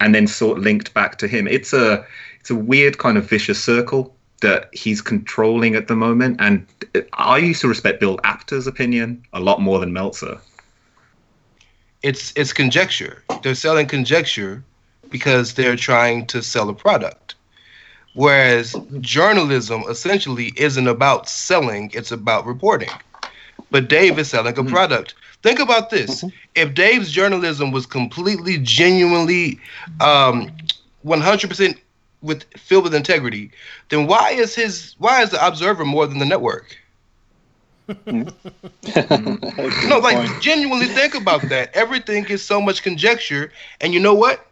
[0.00, 1.46] and then sort of linked back to him.
[1.46, 2.04] It's a,
[2.40, 6.36] it's a weird kind of vicious circle that he's controlling at the moment.
[6.40, 6.66] And
[7.12, 10.40] I used to respect Bill Apter's opinion a lot more than Meltzer.
[12.02, 13.22] It's it's conjecture.
[13.44, 14.64] They're selling conjecture
[15.10, 17.36] because they're trying to sell a product.
[18.14, 22.90] Whereas journalism essentially isn't about selling, it's about reporting
[23.70, 24.72] but Dave is selling a mm-hmm.
[24.72, 25.14] product.
[25.42, 26.36] Think about this: mm-hmm.
[26.54, 29.58] if Dave's journalism was completely, genuinely,
[30.00, 30.50] um,
[31.02, 31.80] one hundred percent
[32.22, 33.50] with filled with integrity,
[33.90, 36.76] then why is his why is the Observer more than the network?
[38.04, 38.28] Hmm.
[39.88, 41.70] no, like genuinely think about that.
[41.74, 43.50] Everything is so much conjecture,
[43.80, 44.46] and you know what?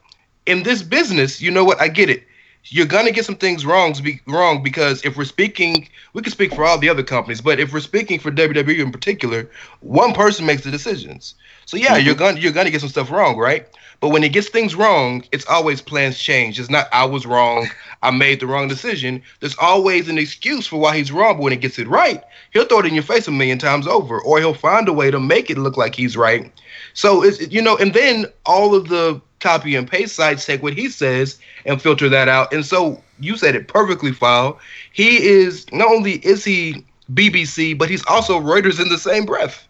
[0.46, 1.80] In this business, you know what?
[1.80, 2.25] I get it.
[2.68, 6.54] You're gonna get some things wrong, be, wrong because if we're speaking, we can speak
[6.54, 9.48] for all the other companies, but if we're speaking for WWE in particular,
[9.80, 11.34] one person makes the decisions.
[11.64, 12.06] So yeah, mm-hmm.
[12.06, 13.66] you're gonna you're gonna get some stuff wrong, right?
[14.00, 16.60] But when he gets things wrong, it's always plans change.
[16.60, 17.68] It's not I was wrong,
[18.02, 19.22] I made the wrong decision.
[19.40, 21.36] There's always an excuse for why he's wrong.
[21.36, 23.86] But when he gets it right, he'll throw it in your face a million times
[23.86, 26.52] over, or he'll find a way to make it look like he's right.
[26.94, 30.72] So it's you know, and then all of the copy and paste sites take what
[30.72, 32.52] he says and filter that out.
[32.52, 34.58] And so you said it perfectly, Fowl.
[34.92, 39.68] He is not only is he BBC, but he's also Reuters in the same breath.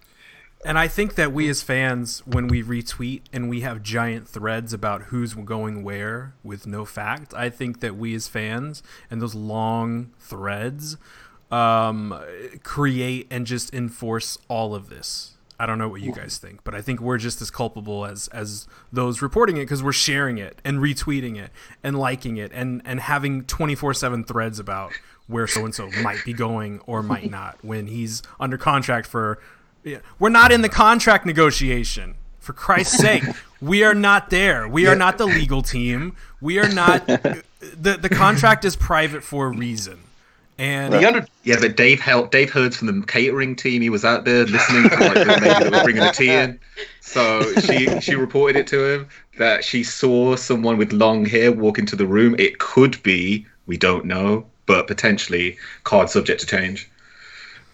[0.64, 4.72] And I think that we as fans, when we retweet and we have giant threads
[4.72, 9.34] about who's going where with no fact, I think that we as fans and those
[9.34, 10.96] long threads
[11.50, 12.18] um,
[12.64, 15.35] create and just enforce all of this.
[15.58, 18.28] I don't know what you guys think, but I think we're just as culpable as
[18.28, 21.50] as those reporting it because we're sharing it and retweeting it
[21.82, 24.92] and liking it and and having twenty four seven threads about
[25.26, 29.38] where so and so might be going or might not when he's under contract for.
[29.82, 32.16] Yeah, we're not in the contract negotiation.
[32.40, 33.24] For Christ's sake,
[33.60, 34.68] we are not there.
[34.68, 36.16] We are not the legal team.
[36.40, 37.06] We are not.
[37.06, 37.42] the
[38.00, 40.00] The contract is private for a reason.
[40.58, 42.32] And the under- yeah, but Dave helped.
[42.32, 43.82] Dave heard from the catering team.
[43.82, 46.58] He was out there listening to like the lady that was bringing the tea in.
[47.00, 51.78] So she she reported it to him that she saw someone with long hair walk
[51.78, 52.34] into the room.
[52.38, 56.90] It could be we don't know, but potentially card subject to change.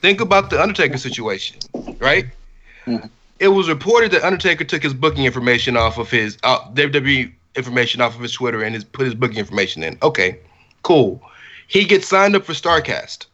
[0.00, 1.58] Think about the Undertaker situation,
[2.00, 2.26] right?
[3.38, 8.00] It was reported that Undertaker took his booking information off of his uh, WWE information
[8.00, 9.98] off of his Twitter and his put his booking information in.
[10.02, 10.38] Okay,
[10.82, 11.22] cool.
[11.72, 13.24] He gets signed up for Starcast.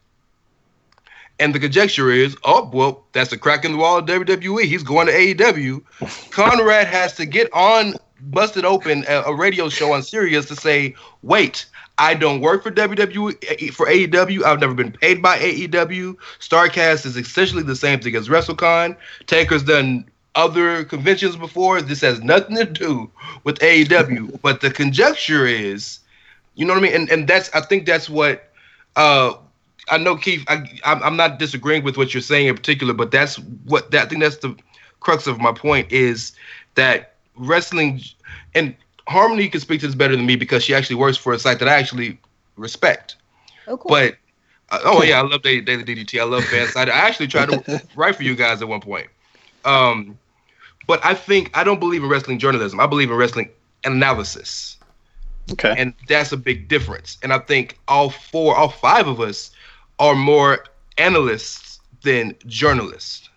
[1.40, 4.62] And the conjecture is, oh, well, that's a crack in the wall of WWE.
[4.62, 6.30] He's going to AEW.
[6.30, 10.94] Conrad has to get on Busted Open, a, a radio show on Sirius, to say,
[11.24, 11.66] wait,
[11.98, 14.44] I don't work for WWE, for AEW.
[14.44, 16.14] I've never been paid by AEW.
[16.38, 18.96] Starcast is essentially the same thing as WrestleCon.
[19.26, 21.82] Taker's done other conventions before.
[21.82, 23.10] This has nothing to do
[23.42, 24.40] with AEW.
[24.42, 25.98] but the conjecture is,
[26.58, 26.94] you know what I mean?
[26.94, 28.50] And and that's I think that's what
[28.96, 29.34] uh
[29.88, 33.38] I know Keif I I'm, not disagreeing with what you're saying in particular, but that's
[33.64, 34.56] what that I think that's the
[34.98, 36.32] crux of my point is
[36.74, 38.02] that wrestling
[38.56, 38.74] and
[39.06, 41.60] Harmony can speak to this better than me because she actually works for a site
[41.60, 42.18] that I actually
[42.56, 43.14] respect.
[43.68, 43.90] Oh, cool.
[43.90, 44.16] But
[44.70, 46.20] uh, oh yeah, I love Daily, Daily DDT.
[46.20, 46.88] I love fan site.
[46.88, 49.06] I actually tried to write for you guys at one point.
[49.64, 50.18] Um,
[50.88, 52.80] but I think I don't believe in wrestling journalism.
[52.80, 53.48] I believe in wrestling
[53.84, 54.77] analysis.
[55.52, 55.74] Okay.
[55.76, 57.18] And that's a big difference.
[57.22, 59.50] And I think all four, all five of us
[59.98, 60.64] are more
[60.98, 63.28] analysts than journalists.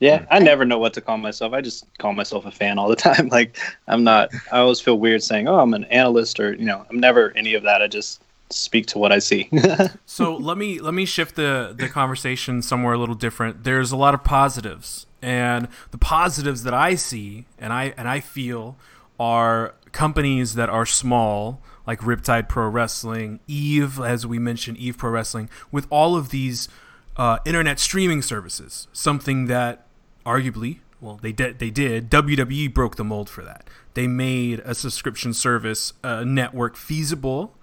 [0.00, 1.52] Yeah, I never know what to call myself.
[1.52, 3.28] I just call myself a fan all the time.
[3.28, 4.30] Like I'm not.
[4.50, 7.54] I always feel weird saying, "Oh, I'm an analyst," or you know, I'm never any
[7.54, 7.82] of that.
[7.82, 9.48] I just speak to what I see.
[10.06, 13.64] so let me let me shift the the conversation somewhere a little different.
[13.64, 18.20] There's a lot of positives, and the positives that I see and I and I
[18.20, 18.76] feel
[19.18, 25.10] are companies that are small, like Riptide Pro Wrestling, Eve, as we mentioned, Eve Pro
[25.10, 26.68] Wrestling, with all of these
[27.16, 28.88] uh, internet streaming services.
[28.92, 29.86] Something that
[30.24, 31.58] arguably, well, they did.
[31.58, 32.10] They did.
[32.10, 33.68] WWE broke the mold for that.
[33.94, 37.56] They made a subscription service uh, network feasible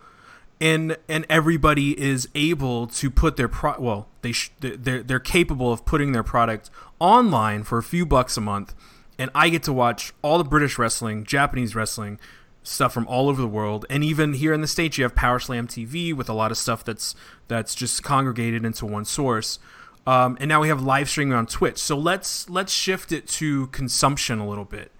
[0.60, 5.72] and and everybody is able to put their pro well they sh- they're they're capable
[5.72, 6.70] of putting their product
[7.00, 8.74] online for a few bucks a month
[9.18, 12.20] and I get to watch all the British wrestling, Japanese wrestling,
[12.64, 15.40] stuff from all over the world, and even here in the states, you have Power
[15.40, 17.16] Slam TV with a lot of stuff that's
[17.48, 19.60] that's just congregated into one source.
[20.06, 21.78] Um, and now we have live streaming on Twitch.
[21.78, 24.92] So let's let's shift it to consumption a little bit.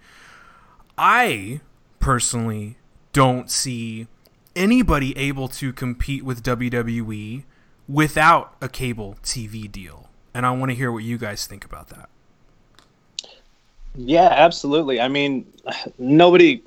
[0.96, 1.60] I
[2.00, 2.76] personally
[3.12, 4.06] don't see
[4.54, 7.44] anybody able to compete with WWE
[7.86, 10.10] without a cable TV deal.
[10.34, 12.10] And I want to hear what you guys think about that.
[13.98, 15.00] Yeah, absolutely.
[15.00, 15.44] I mean,
[15.98, 16.62] nobody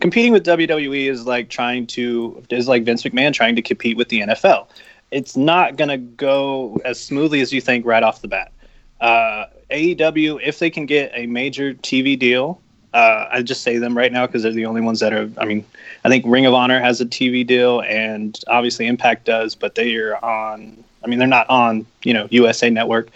[0.00, 4.10] competing with WWE is like trying to is like Vince McMahon trying to compete with
[4.10, 4.66] the NFL.
[5.10, 8.52] It's not going to go as smoothly as you think right off the bat.
[9.00, 12.60] Uh, AEW, if they can get a major TV deal,
[12.92, 15.30] uh, I just say them right now because they're the only ones that are.
[15.38, 15.64] I mean,
[16.04, 19.94] I think Ring of Honor has a TV deal, and obviously Impact does, but they
[19.96, 20.84] are on.
[21.02, 23.08] I mean, they're not on you know USA Network.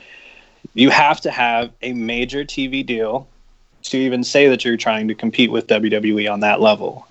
[0.75, 3.27] You have to have a major TV deal
[3.83, 7.07] to even say that you're trying to compete with WWE on that level.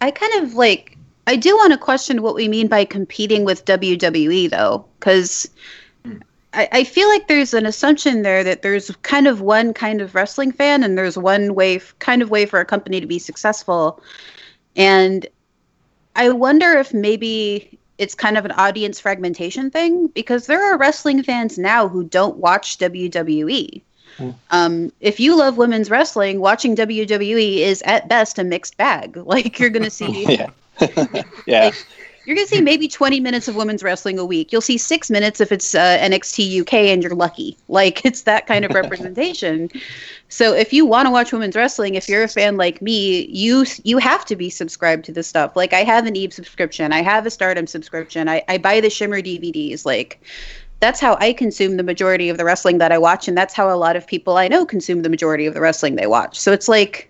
[0.00, 0.96] I kind of like
[1.26, 5.48] I do want to question what we mean by competing with WWE though, because
[6.52, 10.14] I, I feel like there's an assumption there that there's kind of one kind of
[10.14, 14.02] wrestling fan and there's one way kind of way for a company to be successful.
[14.74, 15.26] And
[16.16, 21.22] I wonder if maybe it's kind of an audience fragmentation thing because there are wrestling
[21.22, 23.82] fans now who don't watch WWE.
[24.50, 29.16] Um, if you love women's wrestling, watching WWE is at best a mixed bag.
[29.30, 30.50] Like you're gonna see, yeah,
[31.46, 31.70] yeah.
[32.30, 34.52] You're gonna see maybe 20 minutes of women's wrestling a week.
[34.52, 37.56] You'll see six minutes if it's uh, NXT UK and you're lucky.
[37.66, 39.68] Like it's that kind of representation.
[40.28, 43.64] so if you want to watch women's wrestling, if you're a fan like me, you
[43.84, 45.56] you have to be subscribed to this stuff.
[45.56, 48.90] Like I have an Eve subscription, I have a Stardom subscription, I, I buy the
[48.90, 49.84] Shimmer DVDs.
[49.84, 50.20] Like
[50.78, 53.72] that's how I consume the majority of the wrestling that I watch, and that's how
[53.72, 56.38] a lot of people I know consume the majority of the wrestling they watch.
[56.38, 57.09] So it's like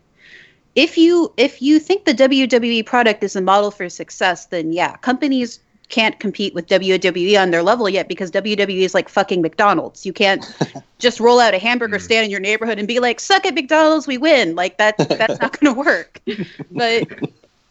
[0.74, 4.96] if you if you think the WWE product is a model for success, then yeah,
[4.98, 10.06] companies can't compete with WWE on their level yet because WWE is like fucking McDonald's.
[10.06, 10.44] You can't
[10.98, 12.04] just roll out a hamburger hmm.
[12.04, 15.40] stand in your neighborhood and be like, "Suck at McDonald's, we win." Like that that's
[15.40, 16.20] not going to work.
[16.70, 17.08] But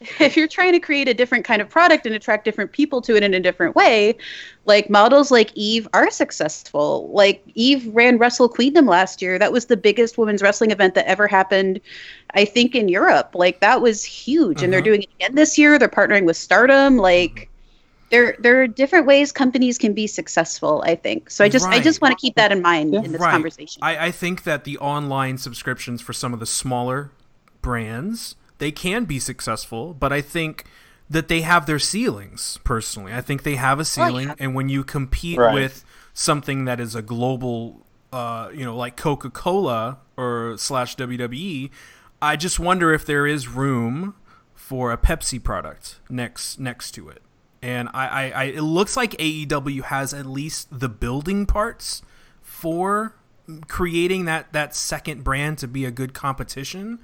[0.18, 3.16] if you're trying to create a different kind of product and attract different people to
[3.16, 4.16] it in a different way,
[4.64, 7.10] like models like Eve are successful.
[7.12, 9.38] Like Eve ran Wrestle Queendom last year.
[9.38, 11.80] That was the biggest women's wrestling event that ever happened,
[12.34, 13.32] I think, in Europe.
[13.34, 14.62] Like that was huge.
[14.62, 14.84] And they're Uh-huh.
[14.84, 15.78] doing it again this year.
[15.78, 16.96] They're partnering with Stardom.
[16.96, 17.50] Like
[18.10, 21.30] there there are different ways companies can be successful, I think.
[21.30, 23.30] So I just I just want to keep that in mind in this Right.
[23.32, 23.82] conversation.
[23.82, 27.12] I, I think that the online subscriptions for some of the smaller
[27.62, 30.64] brands they can be successful, but I think
[31.08, 32.60] that they have their ceilings.
[32.62, 35.52] Personally, I think they have a ceiling, and when you compete Right.
[35.52, 35.84] with
[36.14, 41.70] something that is a global, uh, you know, like Coca Cola or slash WWE,
[42.22, 44.14] I just wonder if there is room
[44.54, 47.22] for a Pepsi product next next to it.
[47.62, 52.02] And I, I, I it looks like AEW has at least the building parts
[52.40, 53.16] for
[53.68, 57.00] creating that that second brand to be a good competition.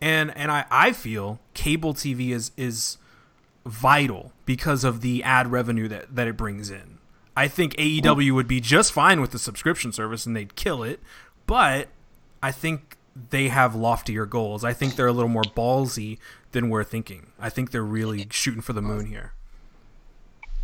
[0.00, 2.98] And and I, I feel cable TV is is
[3.64, 6.98] vital because of the ad revenue that, that it brings in.
[7.36, 11.00] I think AEW would be just fine with the subscription service and they'd kill it,
[11.46, 11.88] but
[12.42, 12.96] I think
[13.30, 14.64] they have loftier goals.
[14.64, 16.18] I think they're a little more ballsy
[16.52, 17.32] than we're thinking.
[17.38, 19.32] I think they're really shooting for the moon here.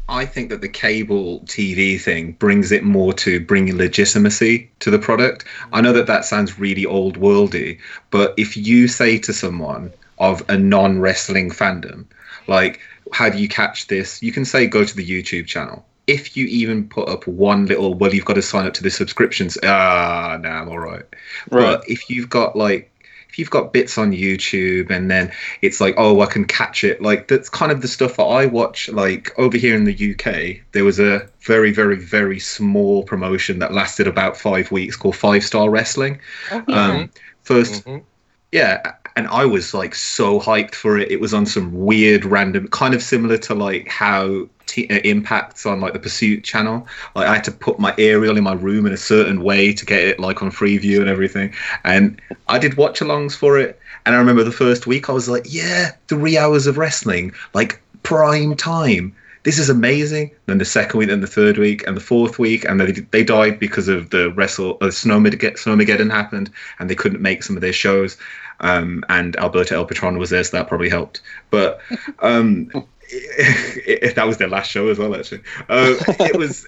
[0.09, 4.99] I think that the cable TV thing brings it more to bringing legitimacy to the
[4.99, 5.45] product.
[5.73, 7.79] I know that that sounds really old worldy,
[8.11, 12.07] but if you say to someone of a non wrestling fandom,
[12.47, 12.81] like,
[13.13, 14.23] how do you catch this?
[14.23, 15.85] You can say, go to the YouTube channel.
[16.07, 18.91] If you even put up one little, well, you've got to sign up to the
[18.91, 19.57] subscriptions.
[19.63, 21.05] Ah, nah, I'm all right.
[21.51, 21.63] Right.
[21.63, 22.92] But if you've got like
[23.33, 27.01] if you've got bits on YouTube and then it's like, oh, I can catch it.
[27.01, 28.91] Like that's kind of the stuff that I watch.
[28.91, 33.73] Like over here in the UK, there was a very, very, very small promotion that
[33.73, 36.21] lasted about five weeks called Five Star Wrestling.
[36.51, 37.11] Um,
[37.47, 38.05] 1st
[38.53, 41.11] yeah, and I was like so hyped for it.
[41.11, 45.67] It was on some weird, random, kind of similar to like how t- uh, impacts
[45.67, 46.87] on like the Pursuit channel.
[47.15, 49.85] Like I had to put my aerial in my room in a certain way to
[49.85, 51.55] get it like on Freeview and everything.
[51.85, 53.79] And I did watch-alongs for it.
[54.05, 57.81] And I remember the first week I was like, yeah, three hours of wrestling, like
[58.03, 59.15] prime time.
[59.45, 60.31] This is amazing.
[60.47, 63.25] Then the second week, then the third week, and the fourth week, and they, they
[63.25, 64.79] died because of the wrestle.
[64.81, 68.17] Uh, Snowmageddon, happened, and they couldn't make some of their shows.
[68.61, 71.21] Um, and Alberto El Patron was there, so that probably helped.
[71.51, 71.81] But
[72.21, 72.71] um,
[73.09, 75.15] it, that was their last show as well.
[75.15, 76.67] Actually, uh, it was.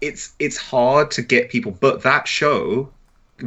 [0.00, 2.90] It's it's hard to get people, but that show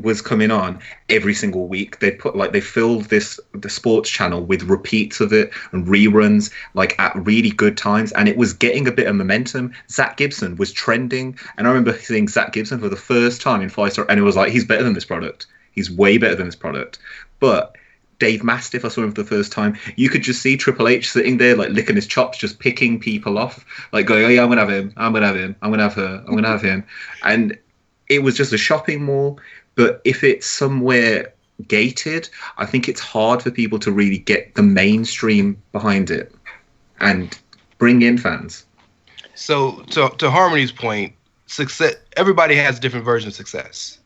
[0.02, 0.80] was coming on
[1.10, 2.00] every single week.
[2.00, 6.52] They put like they filled this the sports channel with repeats of it and reruns
[6.74, 9.74] like at really good times, and it was getting a bit of momentum.
[9.90, 13.70] Zach Gibson was trending, and I remember seeing Zach Gibson for the first time in
[13.70, 15.48] Five Star, and it was like he's better than this product.
[15.78, 16.98] He's way better than this product.
[17.40, 17.76] But
[18.18, 19.78] Dave Mastiff, I saw him for the first time.
[19.96, 23.38] You could just see Triple H sitting there, like licking his chops, just picking people
[23.38, 23.64] off,
[23.94, 24.92] like going, "Oh yeah, I'm gonna have him.
[24.98, 25.56] I'm gonna have him.
[25.62, 26.24] I'm gonna have her.
[26.28, 26.84] I'm gonna have him."
[27.24, 27.56] And
[28.10, 29.40] it was just a shopping mall.
[29.76, 31.32] But if it's somewhere
[31.68, 36.34] gated, I think it's hard for people to really get the mainstream behind it
[37.00, 37.38] and
[37.78, 38.66] bring in fans.
[39.36, 41.14] So to to Harmony's point,
[41.46, 41.98] success.
[42.16, 43.97] Everybody has different version of success.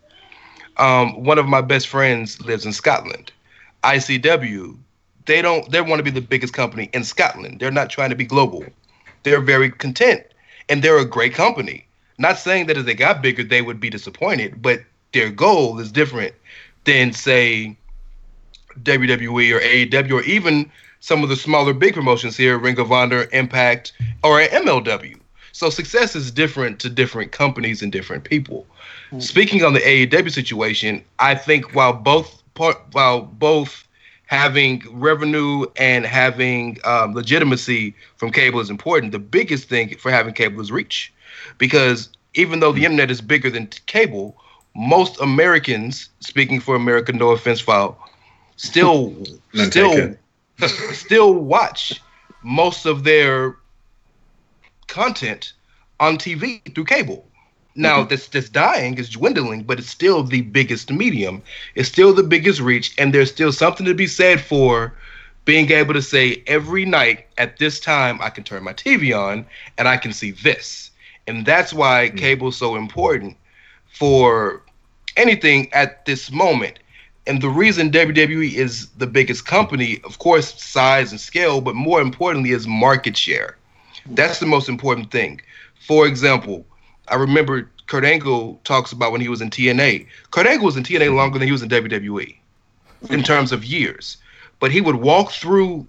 [0.78, 3.32] Um, one of my best friends lives in Scotland.
[3.84, 4.78] ICW,
[5.26, 5.69] they don't.
[5.72, 7.59] They want to be the biggest company in Scotland.
[7.59, 8.65] They're not trying to be global.
[9.24, 10.24] They're very content,
[10.69, 11.86] and they're a great company.
[12.17, 14.82] Not saying that if they got bigger, they would be disappointed, but
[15.13, 16.34] their goal is different
[16.86, 17.76] than say
[18.84, 23.28] WWE or AEW or even some of the smaller big promotions here, Ring of Honor,
[23.34, 23.93] Impact,
[24.24, 25.19] or MLW.
[25.51, 28.65] So success is different to different companies and different people.
[29.12, 29.20] Mm-hmm.
[29.20, 33.86] Speaking on the AEW situation, I think while both part, while both
[34.28, 40.34] having revenue and having um, legitimacy from cable is important, the biggest thing for having
[40.34, 41.14] cable is reach,
[41.57, 44.38] because even though the internet is bigger than cable,
[44.76, 47.97] most Americans, speaking for America, no offense, Fowl,
[48.55, 49.14] still
[49.53, 50.16] still
[50.93, 52.01] still watch
[52.43, 53.57] most of their
[54.88, 55.51] content
[55.99, 57.28] on TV through cable.
[57.76, 58.09] Now mm-hmm.
[58.09, 61.41] this this dying is dwindling, but it's still the biggest medium.
[61.76, 64.93] It's still the biggest reach, and there's still something to be said for
[65.45, 69.45] being able to say every night at this time I can turn my TV on
[69.78, 70.91] and I can see this.
[71.28, 72.17] And that's why mm-hmm.
[72.17, 73.38] cable's so important
[73.93, 74.61] for
[75.17, 76.80] anything at this moment.
[77.28, 82.01] And the reason WWE is the biggest company, of course, size and scale, but more
[82.01, 83.57] importantly, is market share.
[84.07, 85.39] That's the most important thing.
[85.80, 86.65] For example,
[87.08, 90.08] I remember Kurt Angle talks about when he was in TNA.
[90.32, 92.36] Kurt Angle was in TNA longer than he was in WWE
[93.10, 94.18] in terms of years.
[94.60, 95.88] But he would walk through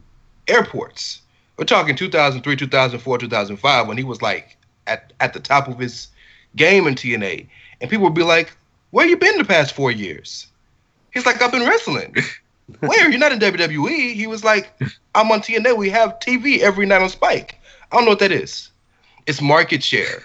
[0.49, 1.21] airports.
[1.57, 4.57] We're talking 2003, 2004, 2005 when he was like
[4.87, 6.09] at, at the top of his
[6.57, 7.47] game in TNA.
[7.81, 8.57] And people would be like,
[8.91, 10.47] Where you been the past four years?
[11.13, 12.17] He's like, I've been wrestling.
[12.81, 13.11] Where?
[13.11, 14.15] You're not in WWE.
[14.15, 14.73] He was like,
[15.15, 15.77] I'm on TNA.
[15.77, 17.61] We have TV every night on Spike.
[17.91, 18.71] I don't know what that is.
[19.27, 20.23] It's market share.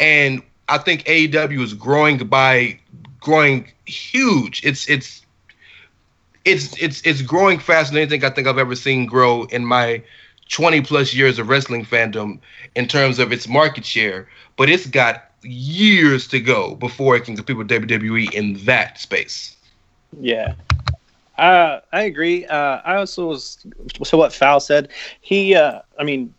[0.00, 2.78] And I think AEW is growing by
[3.20, 4.64] growing huge.
[4.64, 5.24] It's it's
[6.44, 10.02] it's it's it's growing faster than anything I think I've ever seen grow in my
[10.48, 12.38] 20 plus years of wrestling fandom
[12.74, 14.28] in terms of its market share.
[14.56, 19.56] But it's got years to go before it can compete with WWE in that space.
[20.18, 20.54] Yeah.
[21.38, 22.46] Uh, I agree.
[22.46, 23.64] Uh, I also was
[24.04, 24.88] so what Fowl said.
[25.20, 26.34] He, uh, I mean,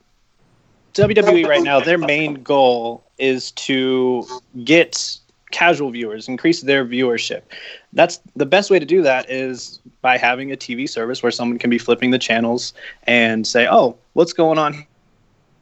[0.93, 4.25] WWE right now, their main goal is to
[4.63, 5.17] get
[5.51, 7.43] casual viewers, increase their viewership.
[7.93, 11.59] That's the best way to do that is by having a TV service where someone
[11.59, 14.85] can be flipping the channels and say, "Oh, what's going on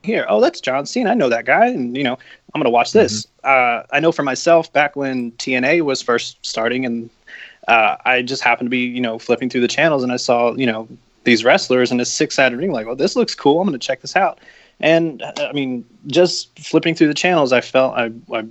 [0.04, 0.26] here?
[0.30, 1.12] Oh, that's John Cena.
[1.12, 2.18] I know that guy, and you know,
[2.54, 3.84] I'm gonna watch this." Mm-hmm.
[3.92, 7.10] Uh, I know for myself, back when TNA was first starting, and
[7.68, 10.54] uh, I just happened to be, you know, flipping through the channels, and I saw,
[10.54, 10.88] you know,
[11.24, 12.72] these wrestlers in a six-sided ring.
[12.72, 13.60] Like, "Oh, this looks cool.
[13.60, 14.40] I'm gonna check this out."
[14.80, 18.46] And I mean, just flipping through the channels, I felt I, I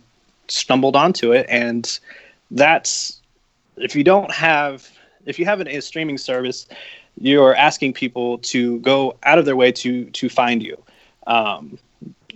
[0.48, 1.98] stumbled onto it, and
[2.50, 3.20] that's
[3.76, 4.90] if you don't have
[5.24, 6.66] if you have an, a streaming service,
[7.18, 10.82] you're asking people to go out of their way to to find you.
[11.26, 11.78] Um,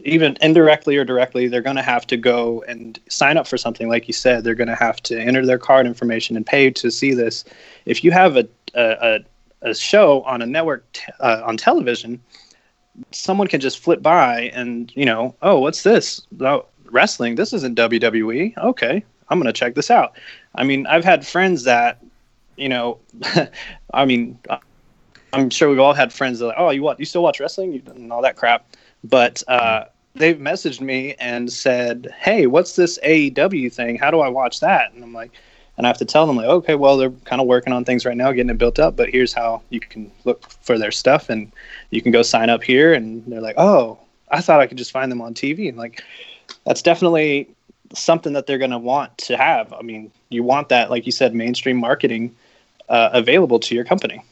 [0.05, 3.89] even indirectly or directly, they're going to have to go and sign up for something.
[3.89, 6.91] Like you said, they're going to have to enter their card information and pay to
[6.91, 7.45] see this.
[7.85, 9.21] If you have a a,
[9.61, 12.21] a show on a network t- uh, on television,
[13.11, 16.27] someone can just flip by and you know, oh, what's this?
[16.41, 17.35] Oh, wrestling.
[17.35, 18.57] This isn't WWE.
[18.57, 20.15] Okay, I'm gonna check this out.
[20.55, 22.03] I mean, I've had friends that,
[22.57, 22.99] you know,
[23.95, 24.39] I mean,
[25.33, 26.99] I'm sure we've all had friends that, like, oh, you what?
[26.99, 28.67] You still watch wrestling and all that crap.
[29.05, 33.97] But uh, they've messaged me and said, hey, what's this AEW thing?
[33.97, 34.93] How do I watch that?
[34.93, 35.33] And I'm like,
[35.77, 38.05] and I have to tell them like, okay, well, they're kind of working on things
[38.05, 41.31] right now, getting it built up, but here's how you can look for their stuff,
[41.31, 41.51] and
[41.91, 42.93] you can go sign up here.
[42.93, 43.99] And they're like, oh,
[44.31, 46.03] I thought I could just find them on TV, and like,
[46.67, 47.49] that's definitely
[47.95, 49.73] something that they're going to want to have.
[49.73, 52.35] I mean, you want that, like you said, mainstream marketing
[52.89, 54.23] uh, available to your company.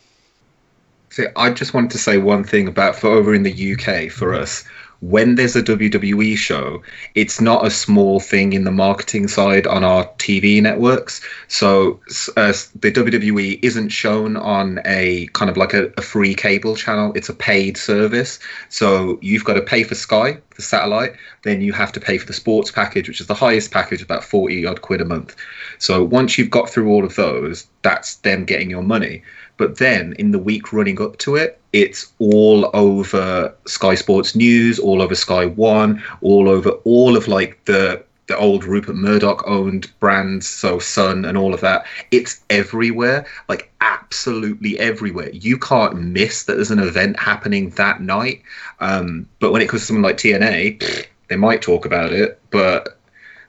[1.11, 4.35] See, I just wanted to say one thing about for over in the UK for
[4.35, 4.65] us
[5.01, 6.83] when there's a WWE show,
[7.15, 11.23] it's not a small thing in the marketing side on our TV networks.
[11.49, 12.01] So
[12.37, 17.13] uh, the WWE isn't shown on a kind of like a, a, free cable channel,
[17.15, 18.39] it's a paid service.
[18.69, 22.27] So you've got to pay for Sky, the satellite, then you have to pay for
[22.27, 25.35] the sports package, which is the highest package, about 40 odd quid a month.
[25.79, 29.23] So once you've got through all of those, that's them getting your money.
[29.57, 34.79] But then in the week running up to it, it's all over Sky Sports News,
[34.79, 39.91] all over Sky One, all over all of like the the old Rupert Murdoch owned
[39.99, 41.85] brands, so Sun and all of that.
[42.13, 45.31] It's everywhere, like absolutely everywhere.
[45.31, 48.43] You can't miss that there's an event happening that night.
[48.79, 53.01] Um, but when it comes to something like TNA, they might talk about it, but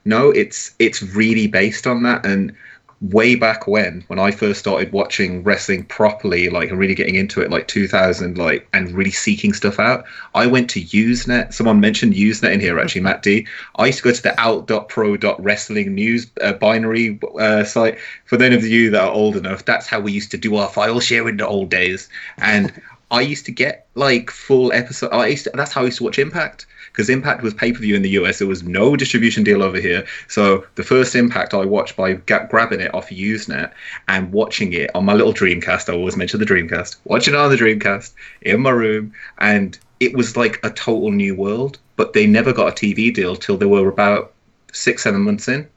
[0.03, 2.55] no, it's it's really based on that and
[3.01, 7.41] way back when, when I first started watching wrestling properly, like and really getting into
[7.41, 11.53] it, like 2000, like and really seeking stuff out, I went to Usenet.
[11.53, 13.47] Someone mentioned Usenet in here, actually, Matt D.
[13.77, 17.97] I used to go to the alt.pro.wrestling news uh, binary uh, site.
[18.25, 20.69] For those of you that are old enough, that's how we used to do our
[20.69, 22.07] file share in the old days.
[22.37, 22.71] And
[23.09, 25.11] I used to get like full episode.
[25.11, 27.79] I used to, that's how I used to watch Impact because Impact was pay per
[27.79, 28.39] view in the US.
[28.39, 30.05] There was no distribution deal over here.
[30.27, 33.71] So the first Impact I watched by ga- grabbing it off Usenet
[34.07, 35.89] and watching it on my little Dreamcast.
[35.89, 36.97] I always mention the Dreamcast.
[37.05, 41.35] Watching it on the Dreamcast in my room, and it was like a total new
[41.35, 41.77] world.
[41.95, 44.33] But they never got a TV deal till they were about
[44.73, 45.67] six, seven months in,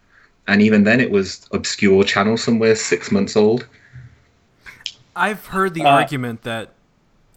[0.48, 3.66] and even then it was obscure channel somewhere, six months old.
[5.16, 6.70] I've heard the Uh, argument that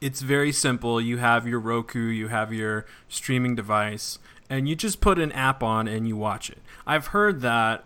[0.01, 1.01] it's very simple.
[1.01, 4.19] You have your Roku, you have your streaming device,
[4.49, 6.59] and you just put an app on and you watch it.
[6.85, 7.85] I've heard that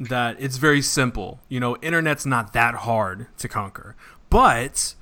[0.00, 1.40] that it's very simple.
[1.48, 3.94] You know, internet's not that hard to conquer.
[4.28, 4.94] But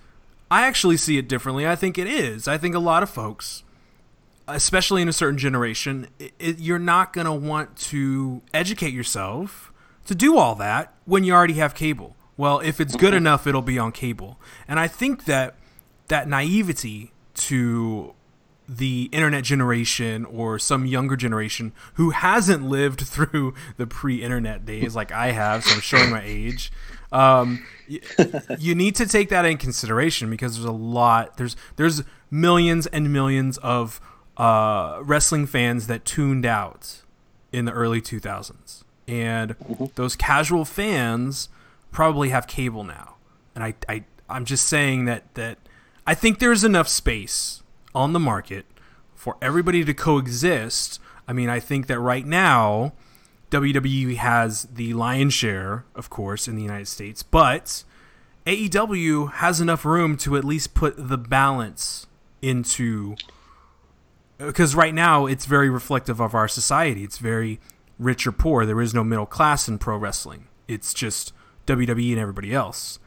[0.50, 1.66] I actually see it differently.
[1.66, 2.46] I think it is.
[2.46, 3.62] I think a lot of folks
[4.48, 9.72] especially in a certain generation, it, it, you're not going to want to educate yourself
[10.06, 12.16] to do all that when you already have cable.
[12.36, 13.18] Well, if it's good mm-hmm.
[13.18, 14.40] enough, it'll be on cable.
[14.66, 15.54] And I think that
[16.12, 18.12] that naivety to
[18.68, 25.10] the internet generation or some younger generation who hasn't lived through the pre-internet days like
[25.10, 26.70] I have, so I'm showing my age.
[27.12, 28.00] Um, you,
[28.58, 31.38] you need to take that in consideration because there's a lot.
[31.38, 33.98] There's there's millions and millions of
[34.36, 37.00] uh, wrestling fans that tuned out
[37.52, 39.56] in the early 2000s, and
[39.94, 41.48] those casual fans
[41.90, 43.14] probably have cable now.
[43.54, 45.56] And I, I I'm just saying that that
[46.06, 47.62] I think there's enough space
[47.94, 48.66] on the market
[49.14, 50.98] for everybody to coexist.
[51.28, 52.92] I mean, I think that right now
[53.50, 57.84] WWE has the lion's share, of course, in the United States, but
[58.46, 62.06] AEW has enough room to at least put the balance
[62.40, 63.14] into
[64.40, 67.04] uh, because right now it's very reflective of our society.
[67.04, 67.60] It's very
[67.98, 68.66] rich or poor.
[68.66, 70.48] There is no middle class in pro wrestling.
[70.66, 71.32] It's just
[71.66, 72.98] WWE and everybody else.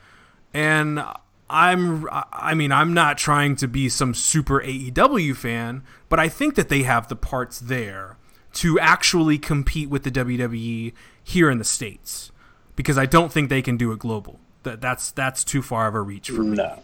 [0.53, 1.03] And
[1.49, 6.55] I'm I mean, I'm not trying to be some super AEW fan, but I think
[6.55, 8.17] that they have the parts there
[8.53, 10.93] to actually compete with the WWE
[11.23, 12.31] here in the states
[12.75, 14.39] because I don't think they can do it global.
[14.63, 16.57] That that's that's too far of a reach for me.
[16.57, 16.81] No.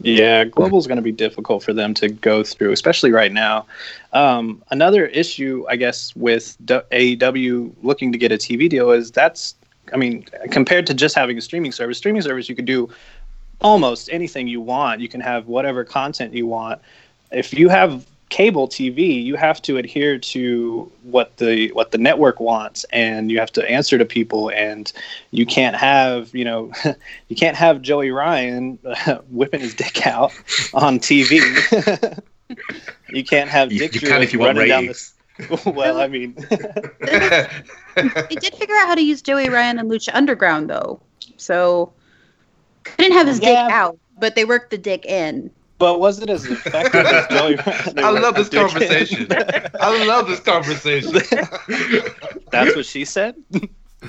[0.00, 3.66] Yeah, global's going to be difficult for them to go through, especially right now.
[4.12, 9.54] Um, another issue, I guess, with AEW looking to get a TV deal is that's,
[9.92, 12.88] I mean, compared to just having a streaming service, streaming service you could do
[13.62, 15.00] almost anything you want.
[15.00, 16.80] You can have whatever content you want.
[17.30, 22.40] If you have cable TV, you have to adhere to what the what the network
[22.40, 24.50] wants, and you have to answer to people.
[24.50, 24.90] And
[25.30, 26.72] you can't have you know
[27.28, 30.32] you can't have Joey Ryan uh, whipping his dick out
[30.74, 31.40] on TV.
[33.10, 35.14] you can't have You- Dick you Drew can if you want running down ratings.
[35.38, 35.70] the.
[35.70, 36.34] well, I mean,
[37.96, 41.00] They did figure out how to use Joey Ryan and Lucha Underground though,
[41.36, 41.92] so
[42.84, 43.64] couldn't have his Yeah.
[43.64, 45.50] dick out, but they worked the dick in.
[45.78, 47.98] but was it as effective as Joey Ryan?
[47.98, 49.26] I love this conversation.
[49.80, 51.12] I love this conversation.
[52.50, 53.34] That's what she said.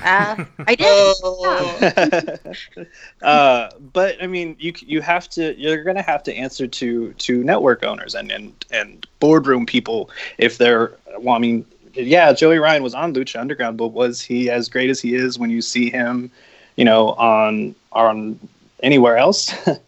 [0.02, 1.16] Uh, I did.
[1.22, 2.86] Yeah.
[3.22, 7.44] uh, but I mean, you you have to you're gonna have to answer to to
[7.44, 10.92] network owners and and and boardroom people if they're.
[11.18, 11.64] Well, I mean,
[11.94, 15.38] yeah, Joey Ryan was on Lucha Underground, but was he as great as he is
[15.38, 16.30] when you see him,
[16.76, 18.38] you know, on on
[18.84, 19.52] anywhere else?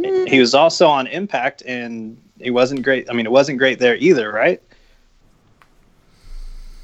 [0.00, 0.26] Hmm.
[0.26, 3.10] he was also on Impact, and he wasn't great.
[3.10, 4.62] I mean, it wasn't great there either, right?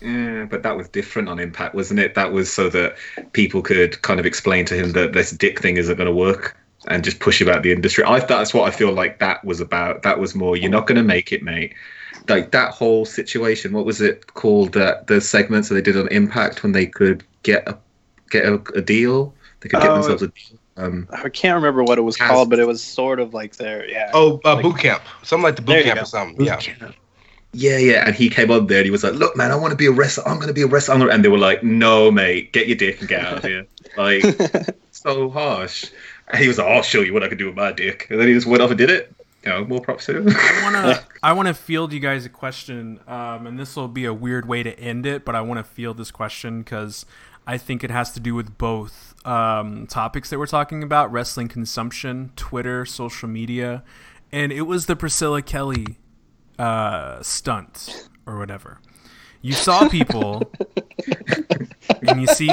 [0.00, 2.14] Yeah, but that was different on Impact, wasn't it?
[2.14, 2.96] That was so that
[3.32, 6.56] people could kind of explain to him that this dick thing isn't going to work
[6.88, 8.04] and just push him out the industry.
[8.04, 10.02] I that's what I feel like that was about.
[10.02, 11.72] That was more, you're not going to make it, mate.
[12.28, 13.72] Like that whole situation.
[13.72, 14.72] What was it called?
[14.72, 17.78] That the segments that they did on Impact when they could get a
[18.30, 19.32] get a, a deal.
[19.60, 20.58] They could get Oh, themselves a deal.
[20.76, 23.56] Um, I can't remember what it was Has- called, but it was sort of like
[23.56, 23.88] there.
[23.88, 24.10] Yeah.
[24.12, 25.02] Oh, uh, boot camp.
[25.22, 26.02] Something like the boot camp go.
[26.02, 26.44] or something.
[26.44, 26.60] Yeah.
[27.56, 29.70] Yeah, yeah, and he came on there and he was like, "Look, man, I want
[29.70, 30.26] to be a wrestler.
[30.26, 32.66] I'm going to be a wrestler." I'm gonna-" And they were like, "No, mate, get
[32.66, 33.66] your dick and get out of here."
[33.96, 34.24] Like,
[34.90, 35.84] so harsh.
[36.26, 38.20] And he was like, "I'll show you what I can do with my dick," and
[38.20, 39.14] then he just went off and did it.
[39.44, 40.28] You know, more props to him.
[40.30, 43.86] I want to I want to field you guys a question, um, and this will
[43.86, 47.06] be a weird way to end it, but I want to field this question because
[47.46, 51.48] I think it has to do with both um, topics that we're talking about: wrestling
[51.48, 53.82] consumption, Twitter, social media,
[54.32, 55.98] and it was the Priscilla Kelly
[56.58, 58.80] uh, stunt or whatever.
[59.42, 60.50] You saw people,
[62.06, 62.50] and you see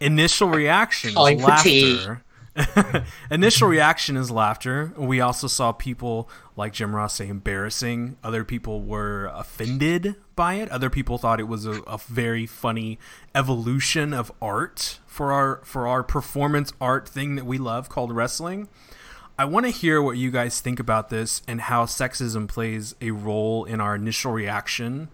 [0.00, 1.94] initial reaction is tea.
[1.94, 2.23] laughter.
[3.30, 4.92] initial reaction is laughter.
[4.96, 8.16] We also saw people like Jim Ross say embarrassing.
[8.22, 10.68] Other people were offended by it.
[10.70, 12.98] Other people thought it was a, a very funny
[13.34, 18.68] evolution of art for our for our performance art thing that we love called wrestling.
[19.36, 23.10] I want to hear what you guys think about this and how sexism plays a
[23.10, 25.08] role in our initial reaction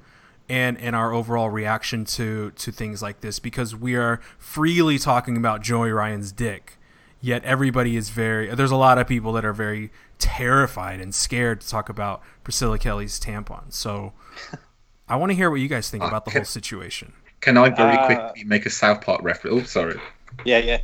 [0.46, 5.38] and in our overall reaction to to things like this because we are freely talking
[5.38, 6.76] about Joey Ryan's dick.
[7.22, 11.60] Yet everybody is very there's a lot of people that are very terrified and scared
[11.60, 13.72] to talk about Priscilla Kelly's tampon.
[13.72, 14.12] So
[15.08, 17.12] I want to hear what you guys think about the whole situation.
[17.40, 19.54] Can I very Uh, quickly make a South Park reference?
[19.56, 20.00] Oh, sorry.
[20.44, 20.78] Yeah, yeah.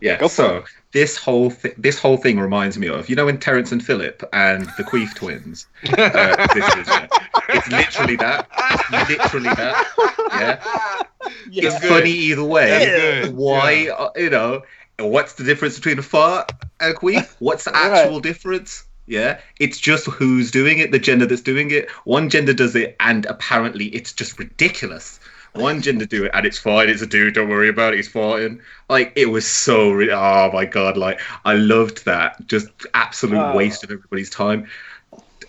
[0.00, 0.18] Yeah.
[0.18, 3.38] Go for so this whole thi- this whole thing reminds me of you know when
[3.38, 5.66] Terrance and Phillip and the Queef twins.
[5.96, 7.06] Uh, this is, uh,
[7.48, 8.46] it's literally that.
[8.92, 9.86] It's literally that.
[10.32, 11.62] Yeah.
[11.68, 11.88] it's good.
[11.88, 12.68] funny either way.
[12.68, 13.88] That's good, Why?
[13.88, 14.62] Uh, you know,
[14.98, 17.34] what's the difference between a fart and a queef?
[17.40, 17.92] What's the Right.
[17.92, 18.84] actual difference?
[19.06, 21.90] Yeah, it's just who's doing it, the gender that's doing it.
[22.04, 25.20] One gender does it, and apparently it's just ridiculous.
[25.52, 26.88] One gender do it, and it's fine.
[26.88, 27.34] It's a dude.
[27.34, 27.96] Don't worry about it.
[27.96, 28.60] He's farting.
[28.88, 29.90] Like it was so.
[29.92, 30.96] Ri- oh my god!
[30.96, 32.44] Like I loved that.
[32.46, 33.54] Just absolute Oh.
[33.56, 34.66] waste of everybody's time.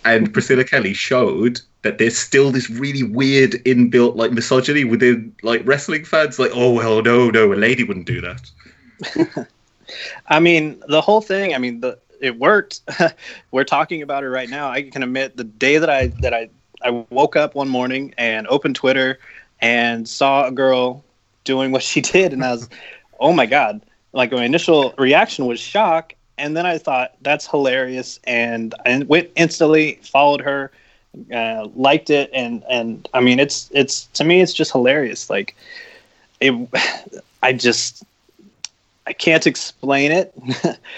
[0.04, 5.62] And Priscilla Kelly showed that there's still this really weird inbuilt like misogyny within like
[5.66, 6.38] wrestling fans.
[6.38, 8.48] Like, oh well, no, no, a lady wouldn't do that.
[10.28, 11.54] I mean, the whole thing.
[11.54, 12.80] I mean, the it worked.
[13.50, 14.70] We're talking about it right now.
[14.70, 16.48] I can admit the day that I that I
[16.82, 19.18] I woke up one morning and opened Twitter
[19.60, 21.04] and saw a girl
[21.44, 22.68] doing what she did, and I was,
[23.20, 23.80] oh my god!
[24.12, 29.30] Like my initial reaction was shock, and then I thought that's hilarious, and I went
[29.36, 30.70] instantly followed her,
[31.32, 35.30] uh, liked it, and and I mean, it's it's to me, it's just hilarious.
[35.30, 35.56] Like
[36.40, 36.52] it,
[37.42, 38.04] I just
[39.06, 40.34] I can't explain it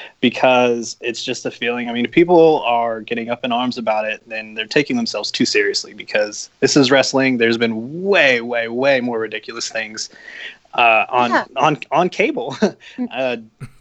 [0.21, 1.91] because it's just a feeling.
[1.91, 5.31] I mean, if people are getting up in arms about it, then they're taking themselves
[5.31, 7.37] too seriously because this is wrestling.
[7.37, 10.09] There's been way, way, way more ridiculous things
[10.75, 11.45] uh, on Yeah.
[11.57, 12.57] on on cable.
[12.63, 13.37] uh,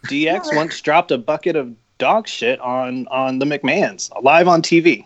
[0.07, 5.05] DX once dropped a bucket of dog shit on on the McMahons live on TV.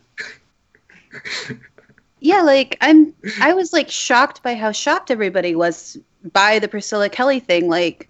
[2.20, 5.98] Yeah, like I'm I was like shocked by how shocked everybody was
[6.34, 7.68] by the Priscilla Kelly thing.
[7.68, 8.10] Like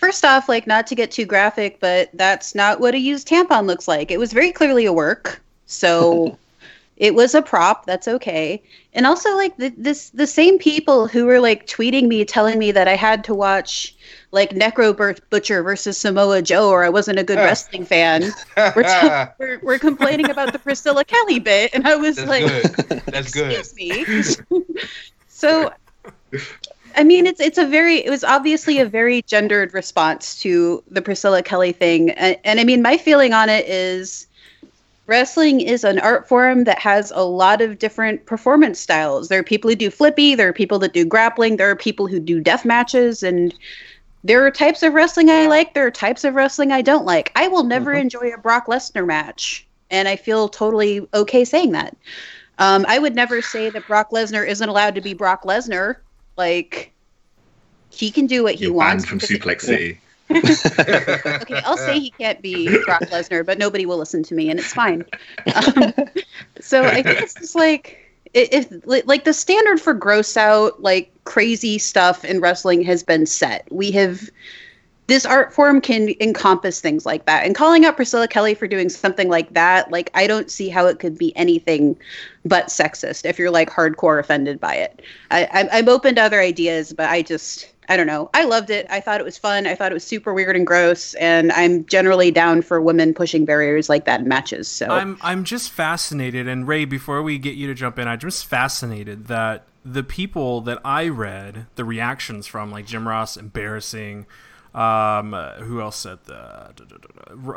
[0.00, 3.66] first off, like not to get too graphic, but that's not what a used tampon
[3.66, 4.10] looks like.
[4.10, 5.40] It was very clearly a work.
[5.66, 6.38] So
[6.96, 8.62] it was a prop, that's okay.
[8.94, 12.72] And also like the, this the same people who were like tweeting me telling me
[12.72, 13.94] that I had to watch
[14.32, 14.96] like Necro
[15.30, 17.42] Butcher versus Samoa Joe or I wasn't a good Uh.
[17.42, 18.32] wrestling fan.
[18.56, 22.46] We're, t- we're, we're complaining about the Priscilla Kelly bit and I was That's like
[22.88, 23.02] good.
[23.06, 23.52] That's good.
[23.52, 24.62] excuse me.
[25.28, 25.72] so,
[26.96, 31.02] I mean, it's it's a very it was obviously a very gendered response to the
[31.02, 34.26] Priscilla Kelly thing, and, and I mean, my feeling on it is
[35.06, 39.28] wrestling is an art form that has a lot of different performance styles.
[39.28, 42.06] There are people who do flippy, there are people that do grappling, there are people
[42.06, 43.52] who do death matches, and
[44.22, 47.32] there are types of wrestling I like, there are types of wrestling I don't like.
[47.34, 51.96] I will never enjoy a Brock Lesnar match, and I feel totally okay saying that.
[52.58, 55.96] Um, I would never say that Brock Lesnar isn't allowed to be Brock Lesnar.
[56.40, 56.94] Like,
[57.90, 59.04] he can do what he You're wants.
[59.04, 60.00] from Suplex City.
[60.30, 64.58] okay, I'll say he can't be Brock Lesnar, but nobody will listen to me, and
[64.58, 65.04] it's fine.
[65.54, 65.92] Um,
[66.60, 67.98] so I think it's just like
[68.32, 73.70] if like the standard for gross out like crazy stuff in wrestling has been set.
[73.70, 74.30] We have
[75.10, 77.44] this art form can encompass things like that.
[77.44, 80.86] And calling out Priscilla Kelly for doing something like that, like I don't see how
[80.86, 81.98] it could be anything
[82.44, 85.02] but sexist if you're like hardcore offended by it.
[85.32, 88.30] I, I'm, I'm open to other ideas, but I just I don't know.
[88.34, 88.86] I loved it.
[88.88, 89.66] I thought it was fun.
[89.66, 91.14] I thought it was super weird and gross.
[91.14, 94.68] And I'm generally down for women pushing barriers like that in matches.
[94.68, 98.20] So I'm I'm just fascinated, and Rey, before we get you to jump in, I'm
[98.20, 104.26] just fascinated that the people that I read the reactions from, like Jim Ross, embarrassing.
[104.72, 106.72] Um, uh, who else said the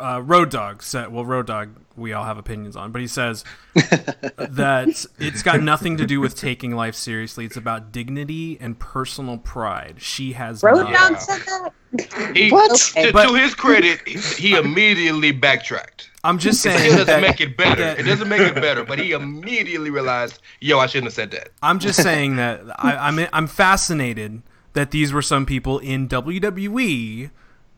[0.02, 1.12] uh, Road Dog said?
[1.12, 3.44] Well, Road Dog, we all have opinions on, but he says
[3.76, 7.46] that it's got nothing to do with taking life seriously.
[7.46, 9.98] It's about dignity and personal pride.
[10.00, 11.14] She has Road none.
[11.14, 12.36] Dog said that.
[12.36, 12.76] He, What?
[12.80, 16.10] To, But- to his credit, he, he immediately backtracked.
[16.24, 17.82] I'm just saying still doesn't that- make it better.
[17.84, 21.30] that- It doesn't make it better, but he immediately realized, yo, I shouldn't have said
[21.32, 21.50] that.
[21.62, 24.42] I'm just saying that I, I'm I'm fascinated
[24.74, 27.30] that these were some people in WWE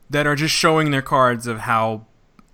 [0.09, 2.05] that are just showing their cards of how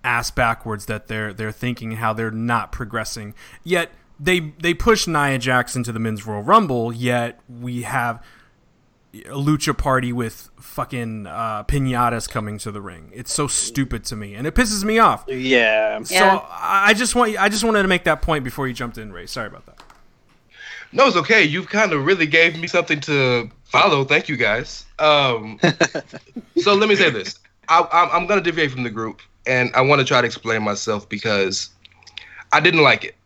[0.04, 3.34] ass backwards that they're they're thinking, how they're not progressing.
[3.62, 6.92] Yet they they push Nia Jax into the men's Royal Rumble.
[6.92, 8.22] Yet we have
[9.14, 13.10] a lucha party with fucking uh, pinatas coming to the ring.
[13.14, 15.24] It's so stupid to me, and it pisses me off.
[15.28, 16.02] Yeah.
[16.02, 16.40] So Yeah.
[16.48, 19.12] I I just want I just wanted to make that point before you jumped in,
[19.12, 19.26] Rey.
[19.26, 19.82] Sorry about that.
[20.92, 21.42] No, it's okay.
[21.42, 24.04] You've kind of really gave me something to follow.
[24.04, 24.84] Thank you, guys.
[24.98, 25.58] Um,
[26.58, 27.38] so let me say this.
[27.68, 30.26] I, I'm, I'm going to deviate from the group, and I want to try to
[30.26, 31.70] explain myself because
[32.52, 33.16] I didn't like it.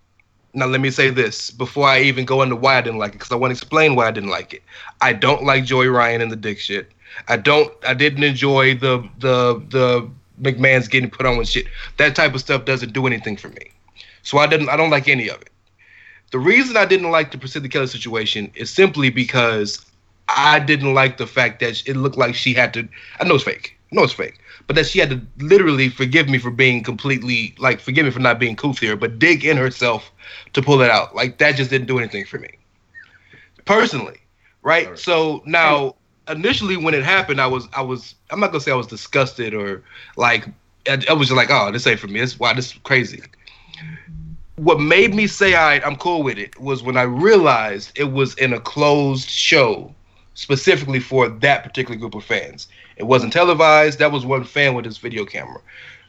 [0.54, 3.18] Now, let me say this before I even go into why I didn't like it,
[3.18, 4.62] because I want to explain why I didn't like it.
[5.02, 6.92] I don't like Joey Ryan and the dick shit.
[7.28, 7.72] I don't.
[7.84, 10.08] I didn't enjoy the the the
[10.40, 11.66] McMahon's getting put on with shit.
[11.96, 13.70] That type of stuff doesn't do anything for me.
[14.22, 14.68] So I didn't.
[14.68, 15.50] I don't like any of it.
[16.30, 19.85] The reason I didn't like the Priscilla Kelly situation is simply because
[20.28, 22.88] I didn't like the fact that it looked like she had to.
[23.20, 23.78] I know it's fake.
[23.92, 24.38] I know it's fake.
[24.66, 28.18] But that she had to literally forgive me for being completely like forgive me for
[28.18, 30.10] not being cool here, but dig in herself
[30.54, 31.14] to pull it out.
[31.14, 32.50] Like that just didn't do anything for me.
[33.64, 34.18] Personally.
[34.62, 34.98] Right?
[34.98, 35.94] So now
[36.28, 39.54] initially when it happened, I was I was I'm not gonna say I was disgusted
[39.54, 39.84] or
[40.16, 40.48] like
[40.88, 42.18] I, I was just like, oh, this ain't for me.
[42.18, 43.22] This why this is crazy
[44.56, 48.12] what made me say all right, I'm cool with it was when I realized it
[48.12, 49.94] was in a closed show
[50.36, 52.68] specifically for that particular group of fans.
[52.96, 53.98] It wasn't televised.
[53.98, 55.60] That was one fan with his video camera.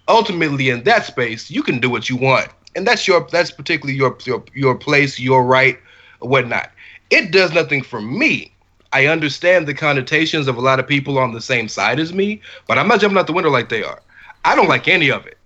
[0.08, 3.98] Ultimately, in that space, you can do what you want, and that's your that's particularly
[3.98, 5.80] your your your place, your right,
[6.20, 6.72] whatnot.
[7.10, 8.52] It does nothing for me.
[8.94, 12.42] I understand the connotations of a lot of people on the same side as me,
[12.68, 14.02] but I'm not jumping out the window like they are.
[14.46, 15.38] I don't like any of it.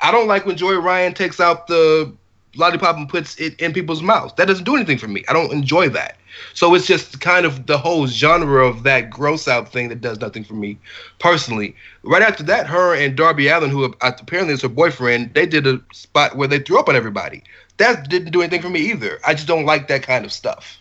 [0.00, 2.12] I don't like when Joey Ryan takes out the
[2.56, 4.34] lollipop and puts it in people's mouths.
[4.36, 5.24] That doesn't do anything for me.
[5.28, 6.16] I don't enjoy that.
[6.54, 10.20] So it's just kind of the whole genre of that gross out thing that does
[10.20, 10.78] nothing for me
[11.18, 11.74] personally.
[12.02, 15.80] Right after that, her and Darby Allin, who apparently is her boyfriend, they did a
[15.92, 17.42] spot where they threw up on everybody.
[17.78, 19.18] That didn't do anything for me either.
[19.26, 20.78] I just don't like that kind of stuff.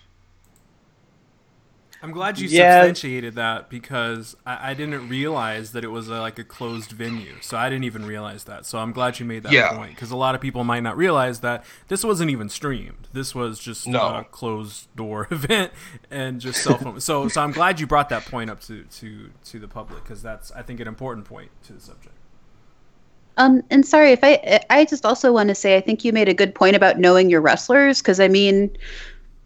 [2.04, 2.84] I'm glad you Yeah.
[2.84, 7.34] substantiated that because I, I didn't realize that it was a, like a closed venue.
[7.41, 8.68] So I didn't even realize that.
[8.68, 9.76] So I'm glad you made that Yeah.
[9.76, 13.08] point because a lot of people might not realize that this wasn't even streamed.
[13.14, 14.18] This was just No.
[14.18, 15.72] a closed door event
[16.12, 17.00] and just cell phone.
[17.00, 20.22] so so I'm glad you brought that point up to to to the public because
[20.22, 22.14] that's I think an important point to the subject.
[23.38, 26.28] Um, and sorry if I, I just also want to say I think you made
[26.28, 28.76] a good point about knowing your wrestlers because I mean,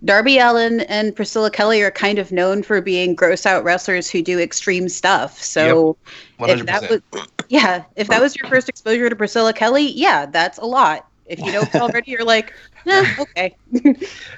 [0.04, 4.22] Darby Allin and Priscilla Kelly are kind of known for being gross out wrestlers who
[4.22, 5.42] do extreme stuff.
[5.42, 5.98] So
[6.40, 7.02] if that was,
[7.50, 11.08] yeah, if that was your first exposure to Priscilla Kelly, yeah, that's a lot.
[11.28, 12.54] If you know it already, you're like,
[12.88, 13.56] eh, okay.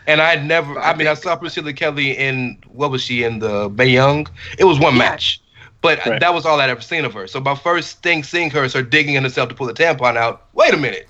[0.08, 3.70] And I never, I mean, I saw Priscilla Kelly in, what was she in, the
[3.70, 4.28] Mae Young?
[4.60, 5.00] It was one Yeah.
[5.00, 5.40] match.
[5.82, 6.20] But Right.
[6.20, 7.28] that was all I'd ever seen of her.
[7.28, 10.16] So my first thing seeing her is her digging in herself to pull the tampon
[10.18, 10.48] out.
[10.54, 11.08] Wait a minute.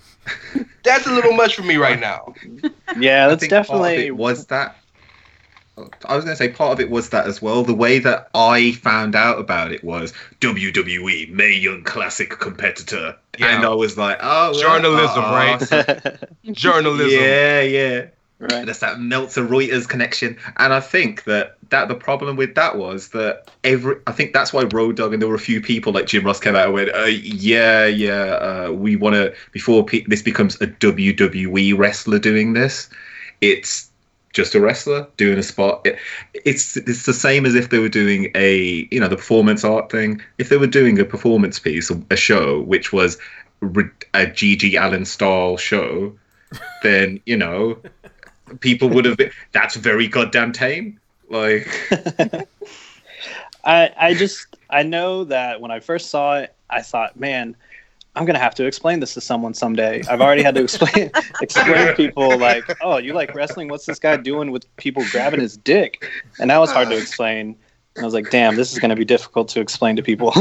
[0.83, 2.33] That's a little much for me right now.
[2.99, 4.75] Yeah, that's think part of definitely it was that.
[6.05, 7.63] I was going to say part of it was that as well.
[7.63, 13.55] The way that I found out about it was WWE Mae Young Classic competitor, Yeah.
[13.55, 15.61] and I was like, oh, Journalism, ah, right?
[15.61, 16.17] so-
[16.51, 17.19] Journalism.
[17.19, 18.05] yeah, yeah.
[18.37, 18.65] right.
[18.67, 23.09] That's that Meltzer Reuters connection, and I think that that the problem with that was
[23.09, 23.95] that every.
[24.07, 26.39] I think that's why Road Dog and there were a few people like Jim Ross
[26.39, 30.55] came out and went, uh, "Yeah, yeah, uh, we want to before pe- this becomes
[30.61, 32.89] a WWE wrestler doing this,
[33.41, 33.89] it's
[34.33, 35.81] just a wrestler doing a spot.
[35.85, 35.97] It,
[36.45, 39.91] it's it's the same as if they were doing a you know the performance art
[39.91, 40.21] thing.
[40.37, 43.17] If they were doing a performance piece, a show which was
[43.61, 46.13] a GG Allin style show,
[46.83, 47.79] then you know
[48.59, 49.31] people would have been.
[49.53, 50.99] That's very goddamn tame.
[51.33, 51.67] Like
[53.63, 57.55] I I just I know that when I first saw it, I thought, man,
[58.15, 60.03] I'm gonna have to explain this to someone someday.
[60.07, 61.09] I've already had to explain
[61.41, 63.67] explain to people like, oh, you like wrestling?
[63.67, 66.07] What's this guy doing with people grabbing his dick?
[66.39, 67.57] And that was hard to explain.
[67.95, 70.33] And I was like, damn, this is gonna be difficult to explain to people.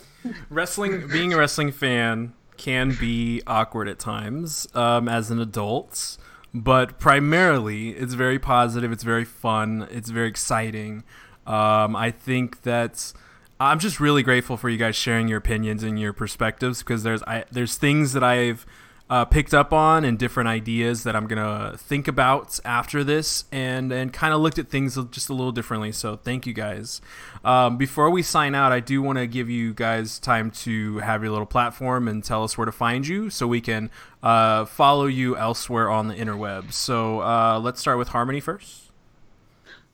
[0.50, 6.16] wrestling being a wrestling fan can be awkward at times um, as an adult
[6.56, 11.04] but primarily it's very positive it's very fun it's very exciting.
[11.46, 13.12] Um, i think that
[13.60, 17.22] i'm just really grateful for you guys sharing your opinions and your perspectives because there's
[17.22, 18.66] I, there's things that i've
[19.08, 23.92] uh, picked up on and different ideas that I'm gonna think about after this, and
[23.92, 25.92] and kind of looked at things just a little differently.
[25.92, 27.00] So thank you guys.
[27.44, 31.22] Um, before we sign out, I do want to give you guys time to have
[31.22, 33.90] your little platform and tell us where to find you, so we can
[34.22, 36.72] uh, follow you elsewhere on the interwebs.
[36.72, 38.90] So uh, let's start with Harmony first.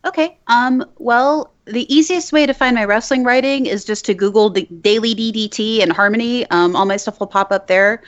[0.04, 0.36] Okay.
[0.46, 0.84] Um.
[0.98, 5.14] Well, the easiest way to find my wrestling writing is just to Google the Daily
[5.14, 6.48] DDT and Harmony.
[6.50, 8.02] Um, all my stuff will pop up there.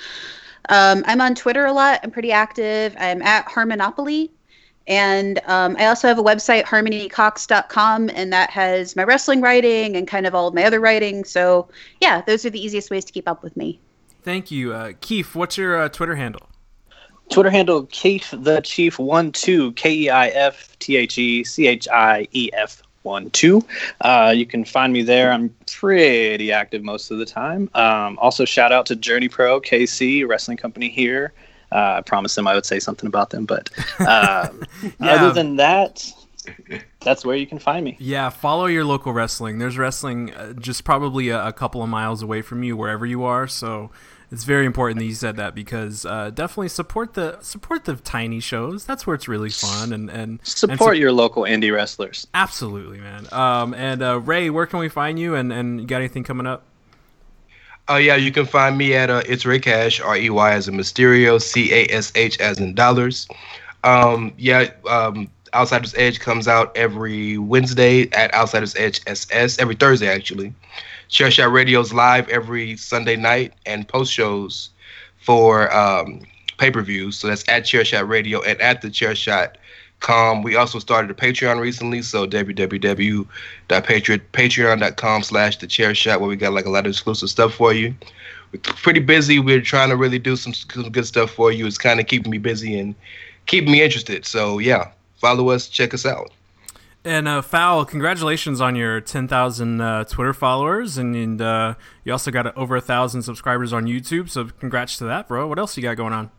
[0.68, 2.00] Um, I'm on Twitter a lot.
[2.02, 2.94] I'm pretty active.
[2.98, 4.30] I'm at Harmonopoly,
[4.86, 10.06] And um, I also have a website, harmonycox.com, and that has my wrestling writing and
[10.06, 11.24] kind of all of my other writing.
[11.24, 11.68] So,
[12.00, 13.80] yeah, those are the easiest ways to keep up with me.
[14.22, 14.72] Thank you.
[14.72, 16.48] Uh, Keif, what's your uh, Twitter handle?
[17.30, 21.66] Twitter handle Keif the Chief one two K E I F T H E C
[21.66, 23.62] H I E F one two.
[24.00, 25.30] Uh, you can find me there.
[25.30, 27.70] I'm pretty active most of the time.
[27.74, 31.32] Um, also, shout out to Journey Pro KC wrestling company here.
[31.70, 33.70] Uh, I promised them I would say something about them, but
[34.00, 34.48] uh,
[35.00, 35.14] Yeah.
[35.14, 36.06] other than that,
[37.00, 37.96] that's where you can find me.
[37.98, 39.58] Yeah, follow your local wrestling.
[39.58, 43.24] There's wrestling uh, just probably a, a couple of miles away from you, wherever you
[43.24, 43.46] are.
[43.48, 43.90] So
[44.34, 48.40] it's very important that you said that because uh, definitely support the support the tiny
[48.40, 48.84] shows.
[48.84, 52.26] That's where it's really fun and and and Support su- your local indie wrestlers.
[52.34, 53.28] Absolutely, man.
[53.30, 55.36] Um, and uh, Rey, where can we find you?
[55.36, 56.64] And and you got anything coming up?
[57.86, 60.66] Oh yeah, you can find me at uh, it's Rey Cash, R E Y as
[60.66, 63.28] in Mysterio, C A S H as in dollars.
[63.84, 70.08] Um, yeah, um, Outsiders Edge comes out every Wednesday at Outsiders Edge SS every Thursday
[70.08, 70.52] actually.
[71.08, 74.70] Shot Radio's live every Sunday night and post shows
[75.18, 76.20] for um,
[76.58, 77.16] pay per views.
[77.16, 79.58] So that's at Chair Shot Radio and at the Chair Shot.
[80.00, 80.42] Com.
[80.42, 86.52] We also started a Patreon recently, so www.patreon.com slash the chair shot where we got
[86.52, 87.94] like a lot of exclusive stuff for you.
[88.52, 89.38] We're pretty busy.
[89.38, 91.66] We're trying to really do some, some good stuff for you.
[91.66, 92.94] It's kind of keeping me busy and
[93.46, 94.26] keeping me interested.
[94.26, 96.30] So yeah, follow us, check us out.
[97.06, 102.30] And uh, Fowl, congratulations on your 10,000 uh, Twitter followers, and, and uh, you also
[102.30, 104.30] got over a thousand subscribers on YouTube.
[104.30, 105.46] So congrats to that, bro.
[105.46, 106.30] What else you got going on?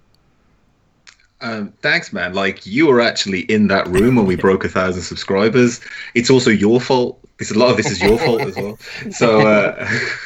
[1.41, 2.33] Um, thanks, man.
[2.33, 5.81] Like you were actually in that room when we broke a thousand subscribers.
[6.15, 7.19] It's also your fault.
[7.37, 8.77] This a lot of this is your fault as well.
[9.11, 9.87] So, uh,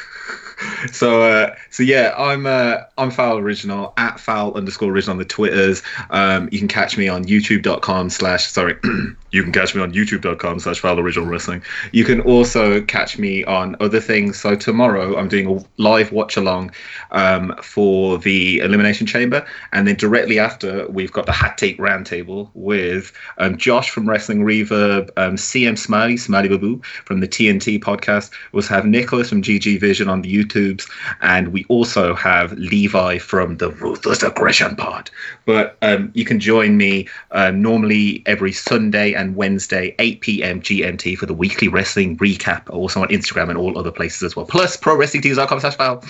[0.92, 5.24] so, uh, so yeah, I'm uh, I'm Fowl Original at Fowl underscore Original on the
[5.24, 5.82] Twitters.
[6.10, 8.76] Um, you can catch me on YouTube.com slash sorry.
[9.32, 11.62] you can catch me on youtube.com slash fowl original wrestling
[11.92, 16.36] you can also catch me on other things so tomorrow i'm doing a live watch
[16.36, 16.70] along
[17.12, 22.50] um, for the elimination chamber and then directly after we've got the hat take roundtable
[22.54, 28.30] with um, josh from wrestling reverb um, cm smiley smiley babu from the tnt podcast
[28.52, 30.90] we also have nicholas from gg vision on the youtubes
[31.20, 35.10] and we also have levi from the ruthless aggression pod
[35.46, 40.60] but um, you can join me uh, normally every sunday and Wednesday, 8 p.m.
[40.60, 44.44] GMT for the weekly wrestling recap, also on Instagram and all other places as well.
[44.46, 46.04] Plus, prowrestlingtees.com slash fowl.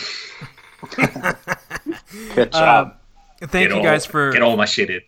[2.34, 2.96] Good job.
[3.40, 5.00] thank Get you all- guys for Get all my shit in.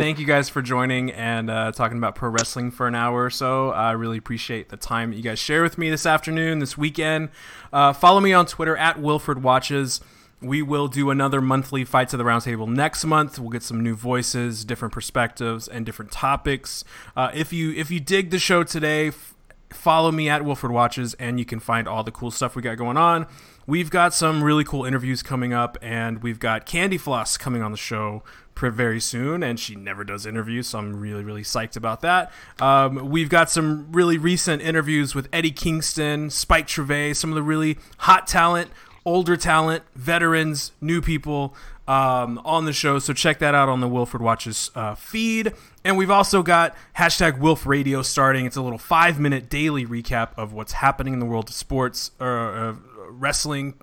[0.00, 3.28] Thank you guys for joining and uh, talking about pro wrestling for an hour or
[3.28, 3.68] so.
[3.68, 7.28] I really appreciate the time you guys share with me this afternoon, this weekend.
[7.70, 10.00] Uh, follow me on Twitter at Wilfred Watches.
[10.40, 13.38] We will do another monthly Fights of the Roundtable next month.
[13.38, 16.82] We'll get some new voices, different perspectives, and different topics.
[17.14, 19.34] Uh, if you if you dig the show today, f-
[19.68, 22.78] follow me at Wilfred Watches, and you can find all the cool stuff we got
[22.78, 23.26] going on.
[23.66, 27.70] We've got some really cool interviews coming up, and we've got Candy Floss coming on
[27.70, 28.22] the show
[28.68, 32.30] very soon, and she never does interviews, so I'm really, really psyched about that.
[32.60, 37.42] Um, we've got some really recent interviews with Eddie Kingston, Spike Trivet, some of the
[37.42, 38.70] really hot talent,
[39.06, 41.54] older talent, veterans, new people
[41.88, 42.98] um, on the show.
[42.98, 45.52] So check that out on the Wilfred Watches uh, feed.
[45.84, 48.46] And we've also got hashtag Wilf Radio starting.
[48.46, 52.12] It's a little five minute daily recap of what's happening in the world of sports,
[52.20, 52.74] uh, uh,
[53.08, 53.74] wrestling.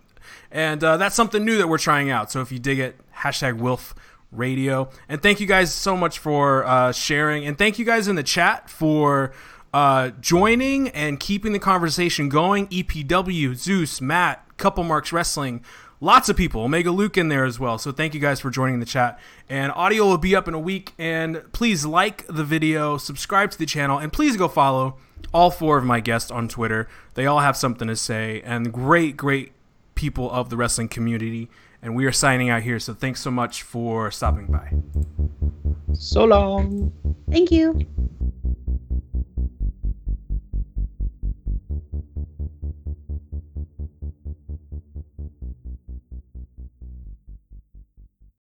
[0.52, 2.32] And uh, that's something new that we're trying out.
[2.32, 3.94] So if you dig it, hashtag Wilf
[4.32, 4.90] Radio.
[5.08, 7.46] And thank you guys so much for uh, sharing.
[7.46, 9.32] And thank you guys in the chat for
[9.74, 12.68] uh, joining and keeping the conversation going.
[12.68, 15.64] EPW, Zeus, Matt, Couple Marks Wrestling,
[16.00, 16.64] lots of people.
[16.64, 17.78] Omega Luke in there as well.
[17.78, 19.20] So thank you guys for joining the chat.
[19.50, 20.94] And audio will be up in a week.
[20.98, 24.98] And please like the video, subscribe to the channel, and please go follow
[25.34, 26.88] all four of my guests on Twitter.
[27.16, 29.52] They all have something to say, and great, great
[29.96, 31.50] people of the wrestling community.
[31.88, 32.80] And we are signing out here.
[32.80, 34.74] So thanks so much for stopping by.
[35.94, 36.92] So long.
[37.32, 37.80] Thank you.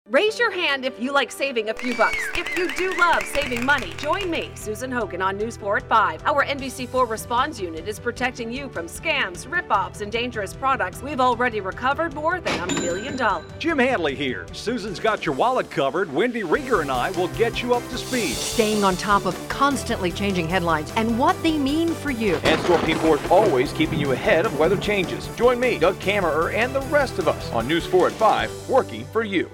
[0.09, 2.25] Raise your hand if you like saving a few bucks.
[2.37, 6.23] If you do love saving money, join me, Susan Hogan, on News 4 at 5.
[6.25, 11.03] Our NBC4 response unit is protecting you from scams, rip-offs, and dangerous products.
[11.03, 13.51] We've already recovered more than a million dollars.
[13.59, 14.47] Jim Handly here.
[14.53, 16.15] Susan's got your wallet covered.
[16.15, 18.35] Wendy Rieger and I will get you up to speed.
[18.35, 22.37] Staying on top of constantly changing headlines and what they mean for you.
[22.45, 25.27] And Storm P4 is always keeping you ahead of weather changes.
[25.35, 29.05] Join me, Doug Kammerer, and the rest of us on News 4 at 5, working
[29.07, 29.51] for you.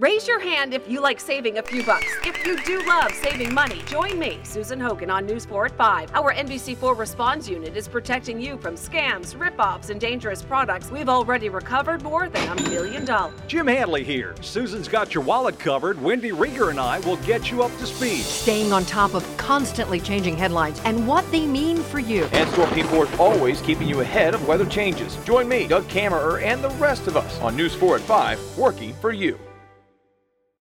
[0.00, 2.06] Raise your hand if you like saving a few bucks.
[2.24, 6.14] If you do love saving money, join me, Susan Hogan, on News 4 at 5.
[6.14, 10.90] Our NBC4 Response Unit is protecting you from scams, rip-offs, and dangerous products.
[10.90, 13.38] We've already recovered more than a million dollars.
[13.46, 14.34] Jim Handly here.
[14.40, 16.00] Susan's got your wallet covered.
[16.00, 18.22] Wendy Rieger and I will get you up to speed.
[18.22, 22.24] Staying on top of constantly changing headlines and what they mean for you.
[22.32, 25.22] And Storm Team 4 is always keeping you ahead of weather changes.
[25.26, 28.94] Join me, Doug Kammerer, and the rest of us on News 4 at 5, working
[28.94, 29.38] for you.